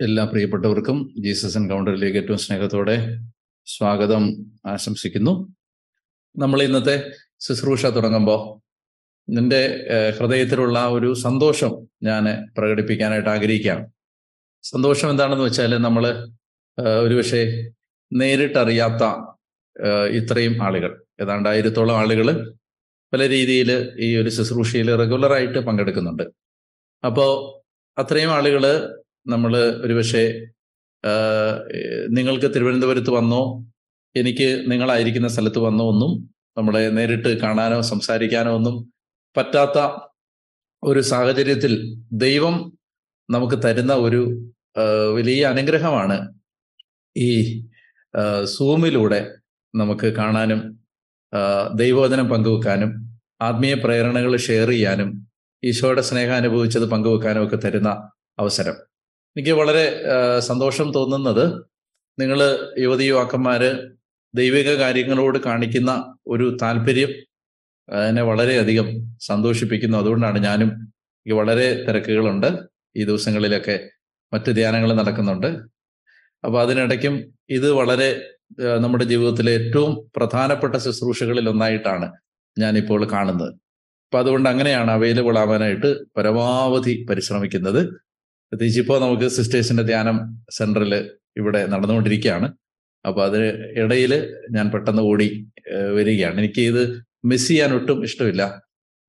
എല്ലാ 0.00 0.24
പ്രിയപ്പെട്ടവർക്കും 0.24 0.98
ജീസസ് 1.22 1.56
എൻകൗണ്ടറിലേക്ക് 1.58 2.18
ഏറ്റവും 2.18 2.38
സ്നേഹത്തോടെ 2.38 2.94
സ്വാഗതം 3.66 4.24
ആശംസിക്കുന്നു. 4.72 5.32
നമ്മൾ 6.36 6.58
ഇന്നത്തെ 6.62 6.94
ശുശ്രൂഷ 7.40 7.82
തുടങ്ങുമ്പോൾ 7.96 8.40
നിന്റെ 9.28 9.60
ഹൃദയത്തിലുള്ള 10.18 10.78
ഒരു 10.96 11.10
സന്തോഷം 11.24 11.72
ഞാൻ 12.02 12.24
പ്രകടിപ്പിക്കാനായിട്ട് 12.58 13.28
ആഗ്രഹിക്കുകയാണ്. 13.28 13.84
സന്തോഷം 14.62 15.10
എന്താണെന്ന് 15.10 15.44
വെച്ചാൽ 15.44 15.74
നമ്മൾ 15.86 16.06
ഒരുപക്ഷെ 17.04 17.42
നേരിട്ടറിയാത്ത 18.12 19.02
ഇത്രയും 20.20 20.56
ആളുകൾ. 20.68 20.94
ഏതാണ്ട് 21.20 21.48
ആയിരത്തോളം 21.48 21.96
ആളുകൾ 22.02 22.30
പല 23.12 23.28
രീതിയിൽ 23.34 23.72
ഈ 24.06 24.10
ഒരു 24.22 24.28
ശുശ്രൂഷയിൽ 24.28 24.88
റെഗുലറായിട്ട് 25.02 25.58
പങ്കെടുക്കുന്നുണ്ട്. 25.58 26.24
അപ്പോൾ 27.04 27.32
അത്രയും 27.96 28.32
ആളുകൾ 28.38 28.64
നമ്മൾ 29.26 29.56
ഒരുപക്ഷെ 29.56 30.22
നിങ്ങൾക്ക് 32.08 32.54
തിരുവനന്തപുരത്ത് 32.54 33.10
വന്നോ 33.10 33.42
എനിക്ക് 34.14 34.48
നിങ്ങളായിരിക്കുന്ന 34.66 35.28
സ്ഥലത്ത് 35.28 35.58
വന്നോ 35.58 35.90
ഒന്നും 35.90 36.12
നമ്മളെ 36.58 36.88
നേരിട്ട് 36.88 37.28
കാണാനോ 37.28 37.80
സംസാരിക്കാനോ 37.80 38.52
ഒന്നും 38.54 38.76
പറ്റാത്ത 39.36 39.78
ഒരു 40.82 41.00
സാഹചര്യത്തിൽ 41.00 41.72
ദൈവം 42.12 42.72
നമുക്ക് 43.28 43.56
തരുന്ന 43.62 43.94
ഒരു 43.94 44.20
വലിയ 45.14 45.46
അനുഗ്രഹമാണ് 45.46 46.18
ഈ 47.16 47.30
സൂമിലൂടെ 48.44 49.20
നമുക്ക് 49.74 50.06
കാണാനും 50.06 50.60
ദൈവവചനം 51.74 52.28
പങ്കുവെക്കാനും 52.28 52.90
ആത്മീയ 53.42 53.74
പ്രേരണകൾ 53.74 54.36
ഷെയർ 54.36 54.68
ചെയ്യാനും 54.68 55.10
ഈശോയുടെ 55.62 56.02
സ്നേഹം 56.02 56.34
അനുഭവിച്ചത് 56.34 56.86
പങ്കുവെക്കാനും 56.90 57.44
ഒക്കെ 57.46 57.56
തരുന്ന 57.56 57.90
അവസരം. 58.38 58.87
എനിക്ക് 59.38 59.52
വളരെ 59.52 60.04
സന്തോഷം 60.38 60.92
തോന്നുന്നത് 60.92 61.44
നിങ്ങൾ 62.20 62.38
യുവതി 62.78 63.04
യുവാക്കന്മാര് 63.04 63.68
ദൈവിക 64.34 64.70
കാര്യങ്ങളോട് 64.74 65.38
കാണിക്കുന്ന 65.38 66.16
ഒരു 66.26 66.58
താല്പര്യം 66.62 67.10
എന്നെ 68.08 68.22
വളരെയധികം 68.22 68.88
സന്തോഷിപ്പിക്കുന്നു. 69.20 69.98
അതുകൊണ്ടാണ് 69.98 70.38
ഞാനും 70.38 70.70
എനിക്ക് 70.72 71.36
വളരെ 71.36 71.84
തിരക്കുകളുണ്ട്. 71.88 72.46
ഈ 72.96 73.04
ദിവസങ്ങളിലൊക്കെ 73.04 73.76
മറ്റ് 74.32 74.50
ധ്യാനങ്ങൾ 74.56 74.92
നടക്കുന്നുണ്ട്. 74.92 75.46
അപ്പൊ 76.44 76.62
അതിനിടയ്ക്കും 76.62 77.34
ഇത് 77.50 77.70
വളരെ 77.70 78.10
നമ്മുടെ 78.80 79.04
ജീവിതത്തിലെ 79.04 79.52
ഏറ്റവും 79.52 80.10
പ്രധാനപ്പെട്ട 80.16 80.76
ശുശ്രൂഷകളിൽ 80.76 81.48
ഒന്നായിട്ടാണ് 81.48 82.12
ഞാനിപ്പോൾ 82.58 83.12
കാണുന്നത്. 83.12 83.52
അപ്പൊ 84.04 84.18
അതുകൊണ്ട് 84.18 84.48
അങ്ങനെയാണ് 84.48 84.90
അവൈലബിൾ 84.90 85.38
ആവാനായിട്ട് 85.38 86.10
പരമാവധി 86.16 87.06
പരിശ്രമിക്കുന്നത്. 87.10 88.07
പ്രത്യേകിച്ച് 88.52 88.80
ഇപ്പോൾ 88.80 89.00
നമുക്ക് 89.00 89.28
സിസ്റ്റേഴ്സിന്റെ 89.28 89.82
ധ്യാനം 89.82 90.44
സെന്ററിൽ 90.50 90.94
ഇവിടെ 91.36 91.66
നടന്നുകൊണ്ടിരിക്കുകയാണ്. 91.66 92.52
അപ്പൊ 93.06 93.24
അതിന് 93.24 93.48
ഇടയിൽ 93.82 94.36
ഞാൻ 94.50 94.70
പെട്ടെന്ന് 94.70 95.02
ഓടി 95.02 95.52
വരികയാണ്. 95.94 96.38
എനിക്ക് 96.38 96.60
ഇത് 96.60 97.02
മിസ് 97.24 97.48
ചെയ്യാൻ 97.48 97.74
ഒട്ടും 97.74 98.04
ഇഷ്ടമില്ല. 98.04 98.62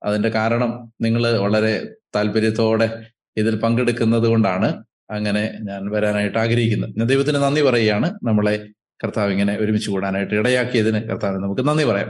അതിന്റെ 0.04 0.30
കാരണം 0.30 0.94
നിങ്ങൾ 1.02 1.38
വളരെ 1.38 1.74
താല്പര്യത്തോടെ 2.16 3.04
ഇതിൽ 3.38 3.56
പങ്കെടുക്കുന്നത് 3.56 4.28
കൊണ്ടാണ് 4.28 4.84
അങ്ങനെ 5.12 5.60
ഞാൻ 5.62 5.90
വരാനായിട്ട് 5.92 6.38
ആഗ്രഹിക്കുന്നത്. 6.38 6.92
ഞാൻ 6.98 7.08
ദൈവത്തിന് 7.08 7.36
നന്ദി 7.36 7.62
പറയുകയാണ്. 7.62 8.20
നമ്മളെ 8.24 8.68
കർത്താവ് 9.04 9.32
ഇങ്ങനെ 9.32 9.58
ഒരുമിച്ച് 9.58 9.90
കൂടാനായിട്ട് 9.92 10.34
ഇടയാക്കിയതിന് 10.36 11.00
കർത്താവിന് 11.10 11.44
നമുക്ക് 11.44 11.62
നന്ദി 11.62 11.84
പറയാം. 11.84 12.10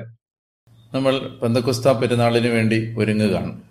നമ്മൾ 0.94 1.20
പെന്തക്കുസ്ത 1.42 1.88
പെരുന്നാളിന് 1.88 2.48
വേണ്ടി 2.48 2.96
ഒരുങ്ങുകയാണ്. 2.98 3.69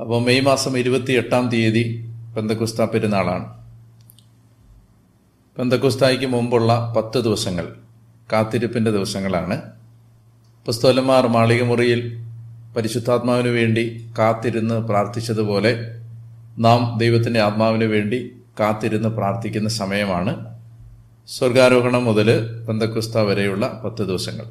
അപ്പോൾ 0.00 0.22
മെയ് 0.24 0.40
മാസം 0.40 0.78
ഇരുപത്തി 0.78 1.12
എട്ടാം 1.12 1.48
തീയതി 1.48 1.82
പെന്തക്കുസ്ത 2.36 2.84
പെരുന്നാളാണ്. 2.84 3.46
പെന്തക്കുസ്തായ്ക്ക് 5.58 6.26
മുമ്പുള്ള 6.26 6.92
പത്ത് 6.96 7.18
ദിവസങ്ങൾ 7.18 7.66
കാത്തിരിപ്പിന്റെ 8.32 8.90
ദിവസങ്ങളാണ്. 8.90 9.56
പുസ്തകന്മാർ 10.66 11.26
മാളികമുറിയിൽ 11.26 12.00
പരിശുദ്ധാത്മാവിന് 12.76 13.48
വേണ്ടി 13.48 13.84
കാത്തിരുന്ന് 14.18 14.74
പ്രാർത്ഥിച്ചതുപോലെ 14.74 15.72
നാം 16.58 16.98
ദൈവത്തിന്റെ 16.98 17.40
ആത്മാവിന് 17.40 17.84
വേണ്ടി 17.84 18.18
കാത്തിരുന്ന് 18.60 19.08
പ്രാർത്ഥിക്കുന്ന 19.08 19.68
സമയമാണ് 19.68 20.32
സ്വർഗാരോഹണം 21.28 22.04
മുതൽ 22.04 22.28
പെന്തക്കുസ്ത 22.68 23.18
വരെയുള്ള 23.18 23.82
പത്ത് 23.84 24.02
ദിവസങ്ങൾ. 24.02 24.46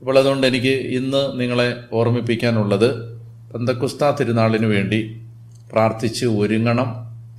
അപ്പോൾ 0.00 0.18
അതുകൊണ്ട് 0.18 0.46
എനിക്ക് 0.46 0.74
ഇന്ന് 0.98 1.40
നിങ്ങളെ 1.40 1.74
ഓർമ്മിപ്പിക്കാനുള്ളത് 1.92 3.19
പന്തക്കുസ്ത 3.54 4.10
തിരുനാളിന് 4.10 4.66
വേണ്ടി 4.66 5.22
പ്രാർത്ഥിച്ച് 5.72 6.26
ഒരുങ്ങണം 6.26 6.88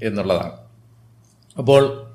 എന്നുള്ളതാണ്. 0.04 0.52
അപ്പോൾ 1.58 2.08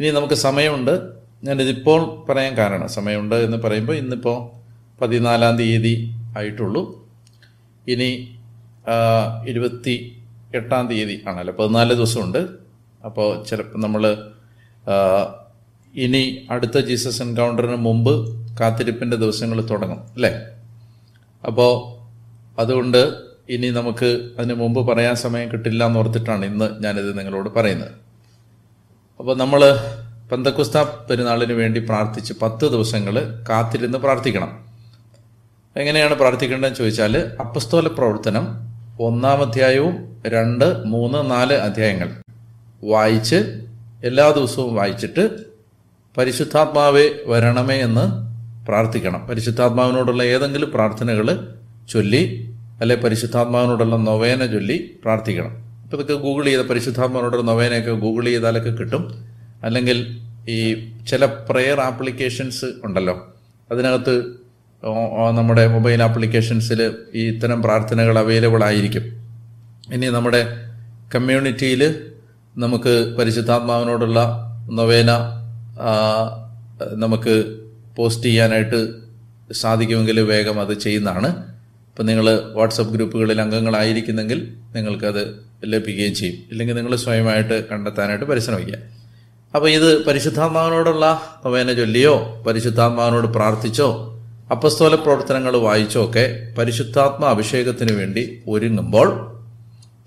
ഇനി 0.00 0.10
നമുക്ക് 0.10 0.34
സമയമുണ്ട്. 0.34 1.18
ഞാനിതിപ്പോൾ 1.44 2.26
പറയാൻ 2.28 2.56
കാരണം 2.56 2.88
സമയമുണ്ട് 2.88 3.34
എന്ന് 3.34 3.56
പറയുമ്പോൾ 3.56 3.96
ഇന്നിപ്പോൾ 3.96 4.38
പതിനാലാം 5.00 5.56
തീയതി 5.56 6.14
ആയിട്ടുള്ളൂ. 6.38 7.08
ഇനി 7.88 8.38
ഇരുപത്തി 9.48 10.22
എട്ടാം 10.54 10.88
തീയതി 10.88 11.24
ആണല്ലോ. 11.28 11.54
പതിനാല് 11.54 11.94
ദിവസമുണ്ട്. 11.94 12.38
അപ്പോൾ 13.04 13.44
ചിലപ്പോൾ 13.44 13.78
നമ്മൾ 13.78 14.04
ഇനി 15.94 16.46
അടുത്ത 16.50 16.78
ജീസസ് 16.78 17.22
എൻകൗണ്ടറിന് 17.22 17.76
മുമ്പ് 17.76 18.12
കാത്തിരിപ്പിന്റെ 18.60 19.16
ദിവസങ്ങൾ 19.16 19.60
തുടങ്ങും 19.60 19.98
അല്ലേ? 19.98 20.32
അപ്പോൾ 21.46 21.72
അതുകൊണ്ട് 22.60 23.27
ഇനി 23.48 23.70
നമുക്ക് 23.70 24.30
അതിന് 24.38 24.54
മുമ്പ് 24.54 24.92
പറയാൻ 24.92 25.14
സമയം 25.14 25.48
കിട്ടില്ല 25.52 25.86
എന്ന് 25.86 25.98
ഓർത്തിട്ടാണ് 25.98 26.44
ഇന്ന് 26.44 26.82
ഞാനിത് 26.82 27.18
നിങ്ങളോട് 27.18 27.48
പറയുന്നത്. 27.48 27.90
അപ്പോൾ 29.20 29.36
നമ്മൾ 29.36 29.60
പന്തക്കുസ്ത 30.32 30.78
പെരുന്നാളിന് 30.78 31.52
വേണ്ടി 31.52 31.80
പ്രാർത്ഥിച്ച് 31.80 32.34
പത്ത് 32.42 32.64
ദിവസങ്ങൾ 32.64 33.44
കാത്തിരുന്ന് 33.48 33.98
പ്രാർത്ഥിക്കണം. 33.98 34.66
എങ്ങനെയാണ് 35.76 36.14
പ്രാർത്ഥിക്കേണ്ടതെന്ന് 36.14 36.78
ചോദിച്ചാൽ 36.78 37.16
അപ്പസ്തോല 37.40 37.88
പ്രവർത്തനം 37.88 38.46
ഒന്നാം 39.00 39.42
അധ്യായവും 39.42 40.22
രണ്ട് 40.26 40.84
മൂന്ന് 40.84 41.30
നാല് 41.30 41.52
അധ്യായങ്ങൾ. 41.52 42.08
വായിച്ച് 42.84 43.36
എല്ലാ 44.04 44.30
ദിവസവും 44.30 44.74
വായിച്ചിട്ട് 44.74 45.30
പരിശുദ്ധാത്മാവേ 46.18 47.08
വരണമേ 47.26 47.74
എന്ന് 47.74 48.06
പ്രാർത്ഥിക്കണം. 48.66 49.26
പരിശുദ്ധാത്മാവിനോടുള്ള 49.26 50.22
ഏതെങ്കിലും 50.22 50.70
പ്രാർത്ഥനകൾ 50.70 51.54
ചൊല്ലി 51.88 52.22
അല്ലെ 52.80 52.96
പരിശുദ്ധാത്മാവിനോടുള്ള 52.96 53.96
നൊവേന 53.96 54.46
ചൊല്ലി 54.46 54.76
പ്രാർത്ഥിക്കണം. 55.02 55.52
ഇപ്പം 55.84 56.00
ഇതൊക്കെ 56.00 56.22
ഗൂഗിൾ 56.22 56.44
ചെയ്ത 56.44 56.60
പരിശുദ്ധാത്മാവിനോടുള്ള 56.60 57.44
നൊവേനയൊക്കെ 57.44 57.90
ഗൂഗിൾ 57.90 58.24
ചെയ്താലൊക്കെ 58.24 58.70
കിട്ടും. 58.70 59.04
അല്ലെങ്കിൽ 59.64 59.98
ഈ 60.48 60.58
ചില 61.08 61.24
പ്രെയർ 61.24 61.80
ആപ്ലിക്കേഷൻസ് 61.80 62.64
ഉണ്ടല്ലോ. 62.84 63.14
അതിനകത്ത് 63.70 64.14
നമ്മുടെ 65.36 65.66
മൊബൈൽ 65.66 66.02
ആപ്ലിക്കേഷൻസിൽ 66.02 66.80
ഈ 67.14 67.22
ഇത്തരം 67.30 67.62
പ്രാർത്ഥനകൾ 67.62 68.18
അവൈലബിൾ 68.18 68.64
ആയിരിക്കും. 68.64 69.04
ഇനി 69.94 70.06
നമ്മുടെ 70.06 70.40
കമ്മ്യൂണിറ്റിയിൽ 71.14 71.82
നമുക്ക് 72.56 72.94
പരിശുദ്ധാത്മാവിനോടുള്ള 73.18 74.20
നൊവേന 74.72 75.10
നമുക്ക് 77.04 77.34
പോസ്റ്റ് 77.96 78.26
ചെയ്യാനായിട്ട് 78.26 78.80
സാധിക്കുമെങ്കിൽ 79.52 80.20
വേഗം 80.20 80.60
അത് 80.60 80.74
ചെയ്യുന്നതാണ്. 80.78 81.57
ഇപ്പം 81.98 82.06
നിങ്ങൾ 82.06 82.40
വാട്സപ്പ് 82.52 82.94
ഗ്രൂപ്പുകളിൽ 82.94 83.40
അംഗങ്ങളായിരിക്കുന്നെങ്കിൽ 83.40 84.54
നിങ്ങൾക്കത് 84.74 85.46
ലഭിക്കുകയും 85.64 86.14
ചെയ്യും. 86.14 86.42
ഇല്ലെങ്കിൽ 86.50 86.74
നിങ്ങൾ 86.74 86.96
സ്വയമായിട്ട് 86.96 87.68
കണ്ടെത്താനായിട്ട് 87.68 88.24
പരിശ്രമിക്കുക. 88.24 88.74
അപ്പോൾ 89.54 89.68
ഇത് 89.68 90.04
പരിശുദ്ധാത്മാവിനോടുള്ള 90.04 91.22
നവേന 91.46 91.72
ചൊല്ലിയോ 91.72 92.44
പരിശുദ്ധാത്മാവിനോട് 92.46 93.26
പ്രാർത്ഥിച്ചോ 93.26 94.18
അപ്പസ്തോല 94.50 94.94
പ്രവർത്തനങ്ങൾ 94.94 95.56
വായിച്ചോ 95.56 96.04
ഒക്കെ 96.04 96.54
പരിശുദ്ധാത്മ 96.58 97.24
അഭിഷേകത്തിന് 97.24 97.92
വേണ്ടി 97.92 98.42
ഒരുങ്ങുമ്പോൾ 98.48 99.40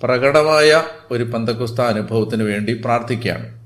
പ്രകടമായ 0.03 0.83
ഒരു 1.11 1.23
പന്തക്കുസ്ത 1.23 1.81
അനുഭവത്തിന് 1.81 2.43
വേണ്ടി 2.43 2.73
പ്രാർത്ഥിക്കുകയാണ്. 2.73 3.59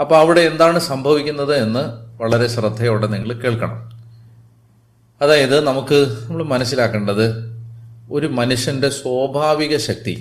അപ്പോൾ 0.00 0.16
അവിടെ 0.16 0.40
എന്താണ് 0.40 0.78
സംഭവിക്കുന്നത് 0.78 1.56
എന്ന് 1.56 2.12
വളരെ 2.22 2.46
ശ്രദ്ധയോടെ 2.46 3.06
നിങ്ങൾ 3.06 3.32
കേൾക്കണം. 3.32 3.91
അതായത് 5.22 5.60
നമുക്ക് 5.60 5.98
നമ്മൾ 6.24 6.42
മനസ്സിലാക്കേണ്ടത് 6.44 7.26
ഒരു 8.10 8.26
മനുഷ്യന്റെ 8.26 8.90
സ്വാഭാവിക 8.90 9.76
ശക്തി 9.76 10.14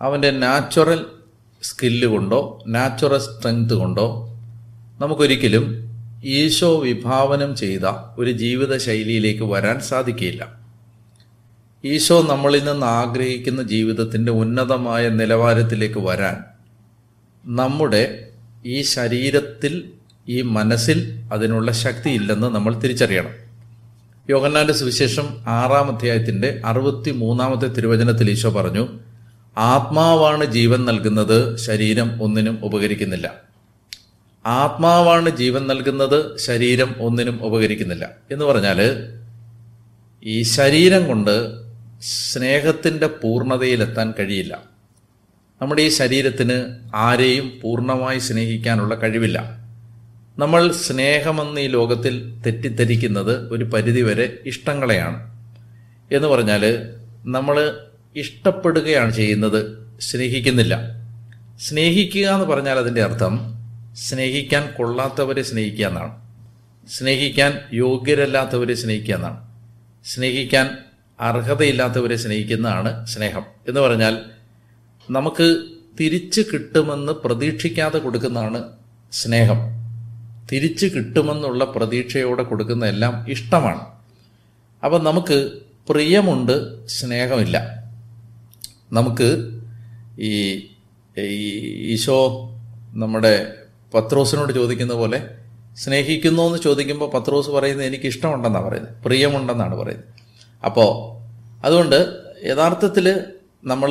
അവന്റെ 0.00 0.30
നാച്ചുറൽ 0.30 1.00
സ്കില്ല് 1.62 2.06
കൊണ്ടോ 2.06 2.40
നാച്ചുറൽ 2.66 3.18
സ്ട്രെങ്ത് 3.18 3.74
കൊണ്ടോ 3.74 4.06
നമുക്കൊരിക്കലും 5.00 5.64
ഈശോ 6.24 6.80
വിഭാവനം 6.80 7.54
ചെയ്ത 7.54 7.86
ഒരു 8.18 8.30
ജീവിത 8.32 8.76
ശൈലിയിലേക്ക് 8.76 9.42
വരാൻ 9.42 9.80
സാധിക്കില്ല 9.80 10.42
ഈശോ 11.84 12.22
നമ്മളിൽ 12.22 12.64
നിന്ന് 12.64 12.86
ആഗ്രഹിക്കുന്ന 12.86 13.62
ജീവിതത്തിന്റെ 13.62 14.32
ഉന്നതമായ 14.32 15.08
നിലവാരത്തിലേക്ക് 15.08 15.98
വരാൻ 16.00 16.36
നമ്മുടെ 17.44 18.02
ഈ 18.64 18.82
ശരീരത്തിൽ 18.82 19.74
ഈ 20.28 20.42
മനസ്സിൽ 20.42 20.98
അതിനുള്ള 21.32 21.72
ശക്തിയില്ലെന്ന് 21.72 22.46
നമ്മൾ 22.46 22.72
തിരിച്ചറിയണം. 22.74 23.49
യോഹന്നാന്റെ 24.30 24.72
സുവിശേഷം 24.72 25.28
ആറാം 25.46 25.96
അധ്യായത്തിന്റെ 25.96 26.60
അറുപത്തി 26.64 27.10
മൂന്നാമത്തെ 27.10 27.66
തിരുവചനത്തിൽ 27.66 28.30
ഈശോ 28.30 28.50
പറഞ്ഞു 28.50 28.88
ആത്മാവാണ് 29.58 30.44
ജീവൻ 30.44 30.84
നൽകുന്നത് 30.84 31.56
ശരീരം 31.56 32.22
ഒന്നിനും 32.22 32.58
ഉപകരിക്കുന്നില്ല. 32.62 33.34
ആത്മാവാണ് 34.46 35.30
ജീവൻ 35.30 35.66
നൽകുന്നത് 35.66 36.36
ശരീരം 36.38 36.94
ഒന്നിനും 37.00 37.44
ഉപകരിക്കുന്നില്ല. 37.44 38.10
എന്ന് 38.30 38.44
പറഞ്ഞാൽ 38.44 38.80
ഈ 40.24 40.42
ശരീരം 40.42 41.08
കൊണ്ട് 41.08 41.50
സ്നേഹത്തിന്റെ 42.02 43.06
പൂർണതയിലെത്താൻ 43.06 44.12
കഴിയില്ല. 44.18 44.62
നമ്മുടെ 45.62 45.82
ഈ 45.82 45.88
ശരീരത്തിന് 45.88 46.62
ആരെയും 46.94 47.60
പൂർണമായി 47.62 48.18
സ്നേഹിക്കാനുള്ള 48.18 48.94
കഴിവില്ല. 48.94 49.59
നമ്മൾ 50.38 50.72
സ്നേഹമെന്ന് 50.72 51.60
ഈ 51.60 51.66
ലോകത്തിൽ 51.66 52.42
തെറ്റിദ്ധരിക്കുന്നത് 52.46 53.52
ഒരു 53.52 53.64
പരിധിവരെ 53.64 54.38
ഇഷ്ടങ്ങളെയാണ്. 54.46 55.30
എന്ന് 56.12 56.28
പറഞ്ഞാൽ 56.28 56.90
നമ്മൾ 57.24 57.80
ഇഷ്ടപ്പെടുകയാണ് 58.16 59.10
ചെയ്യുന്നത് 59.10 59.86
സ്നേഹിക്കുന്നില്ല. 60.00 60.80
സ്നേഹിക്കുക 61.60 62.26
എന്ന് 62.26 62.46
പറഞ്ഞാൽ 62.46 62.78
അതിന്റെ 62.78 63.02
അർത്ഥം 63.02 63.54
സ്നേഹിക്കാൻ 63.94 64.68
കൊള്ളാത്തവരെ 64.78 65.42
സ്നേഹിക്കുക 65.42 65.86
എന്നാണ്. 65.86 66.20
സ്നേഹിക്കാൻ 66.88 67.58
യോഗ്യരല്ലാത്തവരെ 67.72 68.74
സ്നേഹിക്കുക 68.74 69.14
എന്നാണ്. 69.14 69.48
സ്നേഹിക്കാൻ 70.04 70.78
അർഹതയില്ലാത്തവരെ 71.20 72.16
സ്നേഹിക്കുന്നതാണ് 72.16 73.06
സ്നേഹം. 73.06 73.42
എന്ന് 73.68 73.80
പറഞ്ഞാൽ 73.80 74.18
നമുക്ക് 75.10 75.56
തിരിച്ച് 76.00 76.40
കിട്ടുമെന്ന് 76.40 77.12
പ്രതീക്ഷിക്കാതെ 77.12 77.98
കൊടുക്കുന്നതാണ് 77.98 78.64
സ്നേഹം. 79.12 79.79
തിരിച്ച് 80.52 80.86
കിട്ടുമെന്നുള്ള 80.86 81.64
പ്രതീക്ഷയോടെ 81.64 82.42
കൊടുക്കുന്ന 82.42 82.86
എല്ലാം 82.86 83.26
ഇഷ്ടമാണ്. 83.28 83.80
അപ്പം 84.84 85.04
നമുക്ക് 85.04 85.50
പ്രിയമുണ്ട് 85.90 86.86
സ്നേഹമില്ല. 86.86 87.78
നമുക്ക് 88.92 89.58
ഈ 90.18 90.32
ഈശോ 91.92 92.50
നമ്മുടെ 92.94 93.52
പത്രോസിനോട് 93.94 94.52
ചോദിക്കുന്ന 94.52 94.94
പോലെ 94.94 95.36
സ്നേഹിക്കുന്നു 95.76 96.42
എന്ന് 96.42 96.58
ചോദിക്കുമ്പോൾ 96.58 97.10
പത്രോസ് 97.10 97.50
പറയുന്നത് 97.50 97.86
എനിക്ക് 97.86 98.06
ഇഷ്ടമുണ്ടെന്നാണ് 98.06 98.66
പറയുന്നത്. 98.66 98.94
പ്രിയമുണ്ടെന്നാണ് 99.04 99.76
പറയുന്നത്. 99.76 100.08
അപ്പോൾ 100.64 101.20
അതുകൊണ്ട് 101.66 102.16
യഥാർത്ഥത്തിൽ 102.44 103.24
നമ്മൾ 103.64 103.90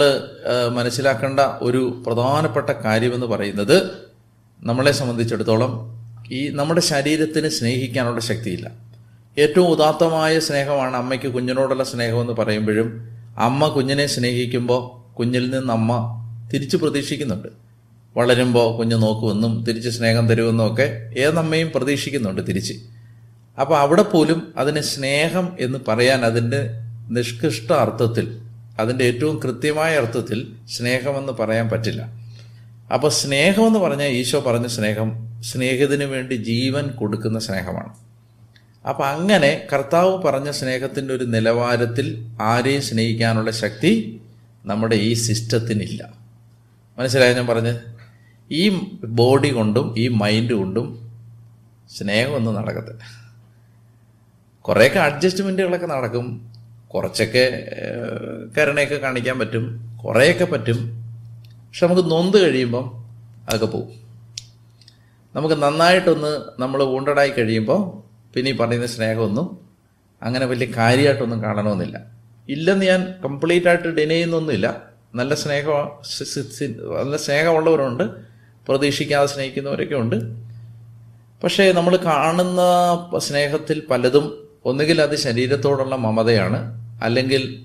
മനസ്സിലാക്കേണ്ട 0.70 1.40
ഒരു 1.40 2.04
പ്രധാനപ്പെട്ട 2.08 2.70
കാര്യമെന്ന് 2.70 3.26
പറയുന്നത് 3.26 4.08
നമ്മളെ 4.64 4.92
സംബന്ധിച്ചിടത്തോളം 4.92 5.99
ഈ 6.32 6.50
നമ്മുടെ 6.50 6.82
ശരീരത്തിന് 6.82 7.48
സ്നേഹിക്കാനുള്ള 7.48 8.22
ശക്തിയില്ല. 8.22 8.72
ഏറ്റവും 9.38 9.68
ഉദാത്തമായ 9.68 10.40
സ്നേഹമാണ് 10.40 10.96
അമ്മയ്ക്ക് 10.96 11.28
കുഞ്ഞിനോടുള്ള 11.28 11.84
സ്നേഹമെന്ന് 11.84 12.34
പറയുമ്പോഴും 12.34 13.10
അമ്മ 13.38 13.68
കുഞ്ഞിനെ 13.68 14.06
സ്നേഹിക്കുമ്പോൾ 14.06 15.14
കുഞ്ഞിൽ 15.14 15.50
നിന്ന് 15.50 15.74
അമ്മ 15.74 16.16
തിരിച്ചു 16.54 16.78
പ്രതീക്ഷിക്കുന്നുണ്ട്. 16.78 17.48
വളരുമ്പോൾ 18.18 18.78
കുഞ്ഞ് 18.78 18.96
നോക്കുമെന്നും 18.96 19.64
തിരിച്ച് 19.64 19.90
സ്നേഹം 19.90 20.28
തരുമെന്നും 20.28 20.74
ഒക്കെ 20.74 21.14
ഏതമ്മയും 21.18 21.72
പ്രതീക്ഷിക്കുന്നുണ്ട് 21.76 22.48
തിരിച്ച്. 22.48 22.74
അപ്പോൾ 23.62 23.78
അവിടെ 23.78 24.04
പോലും 24.04 24.54
അതിന് 24.58 24.80
സ്നേഹം 24.80 25.58
എന്ന് 25.60 25.80
പറയാൻ 25.88 26.26
അതിന്റെ 26.26 26.70
നിഷ്കൃഷ്ട 27.10 27.74
അർത്ഥത്തിൽ 27.74 28.40
അതിന്റെ 28.80 29.06
ഏറ്റവും 29.06 29.40
കൃത്യമായ 29.40 29.98
അർത്ഥത്തിൽ 29.98 30.48
സ്നേഹമെന്ന് 30.68 31.34
പറയാൻ 31.34 31.70
പറ്റില്ല. 31.70 32.29
അപ്പോൾ 32.94 33.12
സ്നേഹമെന്ന് 33.12 33.80
പറഞ്ഞാൽ 33.80 34.08
ഈശോ 34.08 34.40
പറഞ്ഞ 34.40 34.68
സ്നേഹം 34.68 35.42
സ്നേഹത്തിന് 35.42 36.04
വേണ്ടി 36.04 36.36
ജീവൻ 36.36 36.88
കൊടുക്കുന്ന 36.88 37.40
സ്നേഹമാണ്. 37.40 37.94
അപ്പം 38.90 39.06
അങ്ങനെ 39.06 39.68
കർത്താവ് 39.74 40.22
പറഞ്ഞ 40.22 40.52
സ്നേഹത്തിന്റെ 40.52 41.14
ഒരു 41.14 41.24
നിലവാരത്തിൽ 41.24 42.28
ആരെയും 42.42 42.82
സ്നേഹിക്കാനുള്ള 42.82 43.52
ശക്തി 43.52 44.22
നമ്മുടെ 44.66 44.96
ഈ 44.96 45.14
സിസ്റ്റത്തിനില്ല. 45.14 46.14
മനസ്സിലായ 47.00 47.34
ഞാൻ 47.34 47.48
പറഞ്ഞ് 47.48 47.80
ഈ 48.52 48.70
ബോഡി 49.04 49.50
കൊണ്ടും 49.50 49.96
ഈ 49.98 50.08
മൈൻഡ് 50.08 50.54
കൊണ്ടും 50.54 51.12
സ്നേഹമൊന്നും 51.98 52.56
നടക്കത്തില്ല. 52.56 53.34
കുറേയൊക്കെ 54.62 55.00
അഡ്ജസ്റ്റ്മെന്റുകളൊക്കെ 55.00 55.88
നടക്കും. 55.88 56.52
കുറച്ചൊക്കെ 56.88 57.72
കരുണയൊക്കെ 58.58 58.96
കാണിക്കാൻ 58.96 59.40
പറ്റും. 59.40 59.98
കുറേയൊക്കെ 60.06 60.46
പറ്റും. 60.46 60.99
പക്ഷെ 61.70 61.88
നമുക്ക് 61.88 62.12
നൊന്ത് 62.12 62.38
കഴിയുമ്പം 62.38 62.86
അതൊക്കെ 63.48 63.66
പോവും. 63.66 63.90
നമുക്ക് 65.36 65.56
നന്നായിട്ടൊന്ന് 65.56 66.62
നമ്മൾ 66.62 66.84
വൂണ്ടഡായി 66.84 67.30
കഴിയുമ്പോൾ 67.30 68.10
പിന്നെ 68.34 68.52
ഈ 68.52 68.56
പറയുന്ന 68.56 68.86
സ്നേഹമൊന്നും 68.86 69.60
അങ്ങനെ 70.24 70.46
വലിയ 70.46 70.68
കാര്യമായിട്ടൊന്നും 70.78 71.44
കാണണമെന്നില്ല. 71.44 72.02
ഇല്ലെന്ന് 72.50 72.86
ഞാൻ 72.86 73.14
കംപ്ലീറ്റ് 73.26 73.68
ആയിട്ട് 73.68 73.88
ഡിനൈ 73.88 74.10
ചെയ്യുന്നൊന്നുമില്ല. 74.10 74.82
നല്ല 75.16 75.36
സ്നേഹം 75.36 75.74
നല്ല 77.02 77.18
സ്നേഹമുള്ളവരുണ്ട്. 77.18 78.04
പ്രതീക്ഷിക്കാതെ 78.68 79.26
സ്നേഹിക്കുന്നവരൊക്കെ 79.26 79.96
ഉണ്ട്. 79.96 80.16
പക്ഷേ 81.44 81.72
നമ്മൾ 81.72 81.96
കാണുന്ന 81.96 82.62
സ്നേഹത്തിൽ 83.20 83.84
പലതും 83.90 84.48
ഒന്നുകിൽ 84.66 85.02
അത് 85.02 85.16
ശരീരത്തോടുള്ള 85.16 85.96
മമതയാണ് 85.96 86.60
അല്ലെങ്കിൽ 87.04 87.64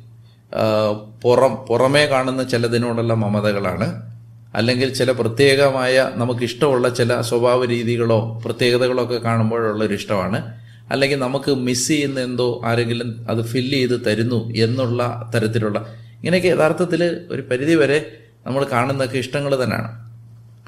പുറം 1.23 1.55
പുറമേ 1.55 2.07
കാണുന്ന 2.07 2.43
ചിലതിനോടുള്ള 2.43 3.15
മമതകളാണ്. 3.15 4.15
അല്ലെങ്കിൽ 4.55 4.95
ചില 4.95 5.11
പ്രത്യേകമായ 5.11 6.11
നമുക്കിഷ്ടമുള്ള 6.15 6.89
ചില 6.89 7.21
സ്വഭാവ 7.21 7.65
രീതികളോ 7.65 8.43
പ്രത്യേകതകളോ 8.45 9.05
ഒക്കെ 9.05 9.19
കാണുമ്പോഴുള്ള 9.19 9.85
ഒരു 9.85 9.95
ഇഷ്ടമാണ്. 9.95 10.55
അല്ലെങ്കിൽ 10.91 11.19
നമുക്ക് 11.19 11.55
മിസ് 11.55 11.89
ചെയ്യുന്ന 11.89 12.21
എന്തോ 12.21 12.63
ആരെങ്കിലും 12.65 13.27
അത് 13.31 13.45
ഫില്ല് 13.45 13.77
ചെയ്ത് 13.77 14.05
തരുന്നു 14.07 14.51
എന്നുള്ള 14.51 15.31
തരത്തിലുള്ള. 15.35 15.79
ഇങ്ങനെയൊക്കെ 16.15 16.49
യഥാർത്ഥത്തിൽ 16.49 17.21
ഒരു 17.31 17.43
പരിധി 17.43 17.75
വരെ 17.75 18.13
നമ്മൾ 18.47 18.65
കാണുന്നൊക്കെ 18.65 19.19
ഇഷ്ടങ്ങൾ 19.19 19.63
തന്നെയാണ്. 19.63 20.05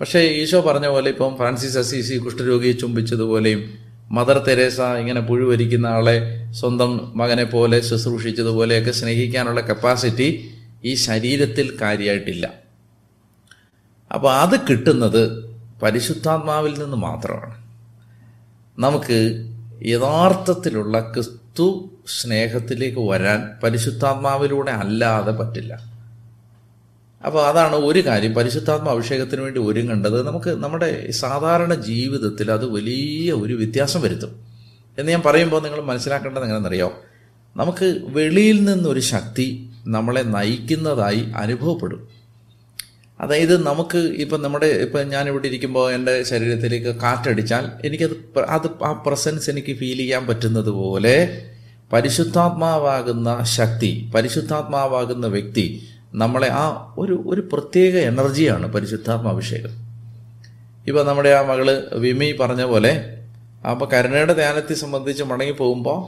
പക്ഷേ 0.01 0.21
ഈശോ 0.21 0.61
പറഞ്ഞ 0.61 0.87
പോലെ 0.87 1.11
ഇപ്പം 1.11 1.37
ഫ്രാൻസിസ് 1.37 1.79
അസീസി 1.79 2.15
കുഷ്ഠരോഗിയെ 2.15 2.73
ചുംബിച്ചതുപോലെയും 2.73 3.86
മദർ 4.11 4.39
തെരേസ 4.39 4.81
ഇങ്ങനെ 4.81 5.21
പുഴുവരിക്കുന്ന 5.21 5.87
ആളെ 5.87 6.47
സ്വന്തം 6.51 7.13
മകനെ 7.17 7.45
പോലെ 7.45 7.81
ശുശ്രൂഷിച്ചതുപോലെയൊക്കെ 7.81 8.91
സ്നേഹിക്കാനുള്ള 8.91 9.61
കപ്പാസിറ്റി 9.61 10.51
ഈ 10.85 10.95
ശരീരത്തിൽ 10.95 11.79
കാര്യമായിട്ടില്ല 11.81 12.53
അപ്പോൾ 14.15 14.35
അത് 14.35 14.61
കിട്ടുന്നത് 14.61 15.55
പരിശുദ്ധാത്മാവിൽ 15.83 16.79
നിന്ന് 16.79 16.97
മാത്രമാണ്. 16.97 17.57
നമുക്ക് 18.79 19.47
യഥാർത്ഥത്തിലുള്ള 19.87 21.13
ക്രിസ്തു 21.15 21.91
സ്നേഹത്തിലേക്ക് 22.21 23.09
വരാൻ 23.11 23.51
പരിശുദ്ധാത്മാവിലൂടെ 23.63 24.71
അല്ലാതെ 24.71 25.33
പറ്റില്ല. 25.33 25.96
അപ്പോൾ 27.27 27.47
അതാണ് 27.47 27.77
ഒരു 27.77 28.07
കാര്യം. 28.07 28.35
പരിശുദ്ധാത്മ 28.35 28.89
അഭിഷേകത്തിന് 28.89 29.41
വേണ്ടി 29.41 29.61
ഒരുങ്ങേണ്ടത് 29.61 30.27
നമുക്ക് 30.27 30.51
നമ്മുടെ 30.51 31.11
സാധാരണ 31.11 31.75
ജീവിതത്തിൽ 31.75 32.51
അത് 32.51 32.67
വലിയ 32.67 33.33
ഒരു 33.33 33.55
വ്യത്യാസം 33.55 34.01
വരുത്തും. 34.01 34.33
എന്ന് 34.99 35.13
ഞാൻ 35.13 35.23
പറയുമ്പോൾ 35.27 35.63
നിങ്ങൾ 35.63 35.81
മനസ്സിലാക്കേണ്ടത് 35.81 36.43
എങ്ങനെയെന്നറിയോ 36.43 37.03
നമുക്ക് 37.57 38.01
വെളിയിൽ 38.07 38.65
നിന്നൊരു 38.65 39.01
ശക്തി 39.01 39.69
നമ്മളെ 39.87 40.23
നയിക്കുന്നതായി 40.23 41.21
അനുഭവപ്പെടും. 41.37 42.09
അതായത് 43.21 43.67
നമുക്ക് 43.67 43.99
ഇപ്പം 43.99 44.43
നമ്മുടെ 44.43 44.67
ഇപ്പം 44.67 45.09
ഞാനിവിടെ 45.09 45.47
ഇരിക്കുമ്പോൾ 45.47 45.93
എന്റെ 45.93 46.23
ശരീരത്തിലേക്ക് 46.23 47.01
കാറ്റടിച്ചാൽ 47.01 47.87
എനിക്കത് 47.87 48.39
അത് 48.39 48.85
ആ 48.85 48.93
പ്രസൻസ് 48.93 49.51
എനിക്ക് 49.51 49.77
ഫീൽ 49.77 49.97
ചെയ്യാൻ 49.97 50.27
പറ്റുന്നത് 50.27 50.71
പോലെ 50.71 51.43
പരിശുദ്ധാത്മാവാകുന്ന 51.93 53.39
ശക്തി 53.43 54.11
പരിശുദ്ധാത്മാവാകുന്ന 54.15 55.27
വ്യക്തി 55.27 55.89
നമ്മളെ 56.17 56.49
ആ 56.49 56.95
ഒരു 56.99 57.23
ഒരു 57.27 57.43
പ്രത്യേക 57.53 57.97
എനർജിയാണ് 58.11 58.67
പരിശുദ്ധാത്മാഭിഷേകം. 58.73 59.73
ഇപ്പോൾ 60.89 61.03
നമ്മുടെ 61.07 61.29
ആ 61.29 61.43
മകൾ 61.43 61.69
വിമി 61.95 62.37
പറഞ്ഞ 62.41 62.63
പോലെ 62.63 62.93
അപ്പോൾ 63.71 63.87
കരുണയുടെ 63.93 64.33
ധ്യാനത്തെ 64.33 64.75
സംബന്ധിച്ച് 64.75 65.23
മടങ്ങി 65.23 65.53
പോകുമ്പോൾ 65.53 65.99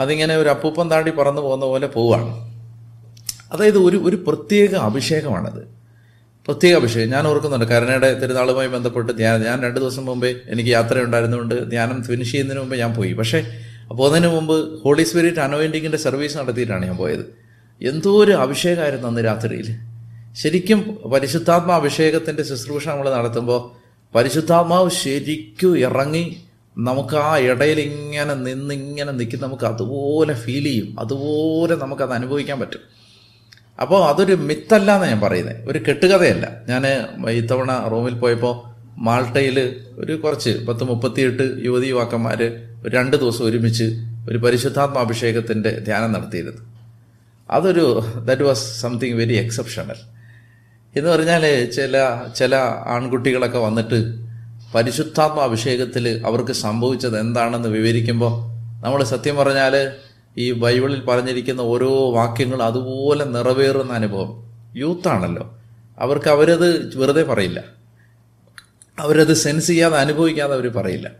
അതിങ്ങനെ 0.00 0.36
ഒരു 0.36 0.48
അപ്പൂപ്പം 0.48 0.90
താണ്ടി 0.90 1.10
പറന്നു 1.10 1.40
പോകുന്ന 1.40 1.64
പോലെ 1.64 1.86
പോവുകയാണ് 1.86 2.32
അതായത് 3.52 3.78
ഒരു 3.78 3.96
ഒരു 3.96 4.16
പ്രത്യേക 4.26 4.74
അഭിഷേകമാണത്. 4.74 5.62
പ്രത്യേക 6.46 6.74
അഭിഷേകം. 6.76 7.10
ഞാൻ 7.10 7.26
ഓർക്കുന്നുണ്ട് 7.26 7.66
കരുണയുടെ 7.66 8.08
തിരുനാളുമായി 8.20 8.68
ബന്ധപ്പെട്ട് 8.68 9.12
ധ്യാനം 9.12 9.44
ഞാൻ 9.46 9.62
രണ്ട് 9.62 9.80
ദിവസം 9.80 10.04
മുമ്പേ 10.06 10.34
എനിക്ക് 10.48 10.70
യാത്ര 10.70 11.02
ഉണ്ടായിരുന്നുകൊണ്ട് 11.02 11.70
ധ്യാനം 11.70 12.04
ഫിനിഷ് 12.04 12.32
ചെയ്യുന്നതിന് 12.32 12.62
മുമ്പ് 12.62 12.76
ഞാൻ 12.76 12.94
പോയി. 12.94 13.12
പക്ഷേ 13.12 13.40
പോകുന്നതിന് 13.88 14.32
മുമ്പ് 14.34 14.56
ഹോളി 14.82 15.02
സ്പിരിറ്റ് 15.02 15.40
അനോയിന്റിങ്ങിന്റെ 15.40 15.98
സർവീസ് 15.98 16.38
നടത്തിയിട്ടാണ് 16.38 16.86
ഞാൻ 16.86 16.96
പോയത്. 16.96 17.24
എന്തോ 17.88 18.24
ഒരു 18.24 18.32
അഭിഷേകമായിരുന്നു 18.32 19.08
അന്ന് 19.08 19.24
രാത്രിയിൽ. 19.24 19.68
ശരിക്കും 20.34 20.98
പരിശുദ്ധാത്മാ 21.12 21.76
അഭിഷേകത്തിന്റെ 21.76 22.42
ശുശ്രൂഷ 22.42 22.88
നമ്മൾ 22.88 23.14
നടത്തുമ്പോൾ 23.14 23.60
പരിശുദ്ധാത്മാവ് 24.16 24.90
ശരിക്കും 24.90 25.78
ഇറങ്ങി 25.78 26.36
നമുക്ക് 26.78 27.16
ആ 27.16 27.38
ഇടയിൽ 27.38 27.80
ഇങ്ങനെ 27.80 28.34
നിന്നിങ്ങനെ 28.34 29.12
നിൽക്കും 29.12 29.42
നമുക്ക് 29.42 29.64
അതുപോലെ 29.64 30.34
ഫീൽ 30.34 30.64
ചെയ്യും. 30.64 31.00
അതുപോലെ 31.00 31.74
നമുക്കത് 31.76 32.10
അനുഭവിക്കാൻ 32.10 32.60
പറ്റും. 32.60 32.80
അപ്പോൾ 33.80 34.04
അതൊരു 34.04 34.34
മിത്തല്ല 34.34 35.06
ഞാൻ 35.06 35.20
പറയുന്നത് 35.20 35.70
ഒരു 35.70 35.78
കെട്ടുകഥയല്ല. 35.88 36.62
ഞാൻ 36.68 36.86
ഇത്തവണ 37.30 37.88
റൂമിൽ 37.90 38.14
പോയപ്പോൾ 38.14 38.54
മാൾട്ടയിൽ 38.98 39.76
ഒരു 39.98 40.12
കുറച്ച് 40.12 40.66
പത്ത് 40.68 40.84
മുപ്പത്തിയെട്ട് 40.84 41.64
യുവതി 41.64 41.86
യുവാക്കന്മാർ 41.86 42.40
രണ്ട് 42.88 43.16
ദിവസം 43.16 43.44
ഒരുമിച്ച് 43.44 43.84
ഒരു 44.30 44.38
പരിശുദ്ധാത്മാഭിഷേകത്തിന്റെ 44.38 45.78
ധ്യാനം 45.78 46.12
നടത്തിയിരുന്നു. 46.12 46.71
അതൊരു 47.50 48.04
that 48.24 48.42
was 48.42 48.80
something 48.80 49.14
very 49.14 49.36
exceptional 49.36 49.94
എന്ന് 50.96 51.10
പറഞ്ഞാൽ 51.10 51.70
ചില 51.70 52.20
ചില 52.36 52.54
ആൺകുട്ടികളൊക്കെ 52.86 53.58
വന്നിട്ട് 53.58 54.14
പരിശുദ്ധാത്മ 54.74 55.40
അഭിഷേകത്തിൽ 55.40 56.22
അവർക്ക് 56.26 56.52
സംഭവിച്ചത് 56.52 57.20
എന്താണെന്ന് 57.20 57.68
വിവരിക്കുമ്പോൾ 57.68 58.52
നമ്മൾ 58.84 59.04
സത്യം 59.04 59.36
പറഞ്ഞാൽ 59.36 59.92
ഈ 60.38 60.52
ബൈബിളിൽ 60.52 61.04
പറഞ്ഞിരിക്കുന്ന 61.04 61.60
ഓരോ 61.60 62.12
വാക്യങ്ങൾ 62.12 62.62
അതുപോലെ 62.62 63.24
നിറവേറുന്ന 63.24 63.92
അനുഭവം. 63.92 64.52
യൂത്താണല്ലോ 64.76 65.58
അവർക്ക് 65.98 66.28
അവരത് 66.28 66.96
വെറുതെ 66.96 67.22
പറയില്ല. 67.22 67.64
അവരത് 68.98 69.32
സെൻസ് 69.34 69.66
ചെയ്യാതെ 69.66 69.96
അനുഭവിക്കാതെ 69.96 70.54
അവർ 70.54 70.68
പറയില്ല. 70.68 71.10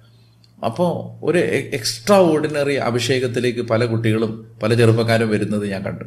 അപ്പോൾ 0.65 1.25
ഒരു 1.25 1.39
എക്സ്ട്രാ 1.39 2.17
ഓർഡിനറി 2.17 2.75
അഭിഷേകത്തിലേക്ക് 2.75 3.61
പല 3.61 3.85
കുട്ടികളും 3.85 4.57
പല 4.63 4.75
ചെറുപ്പക്കാരും 4.75 5.31
വരുന്നത് 5.31 5.71
ഞാൻ 5.71 5.83
കണ്ടു. 5.83 6.05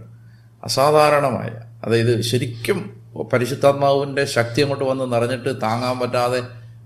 അസാധാരണമായ 0.64 1.50
അതായത് 1.84 2.22
ശരിക്കും 2.22 3.02
പരിശുദ്ധാത്മാവിന്റെ 3.34 4.26
ശക്തി 4.26 4.62
അങ്ങോട്ട് 4.62 4.86
വന്ന് 4.86 5.14
നിറഞ്ഞിട്ട് 5.14 5.62
താങ്ങാൻ 5.62 6.00
പറ്റാതെ 6.00 6.44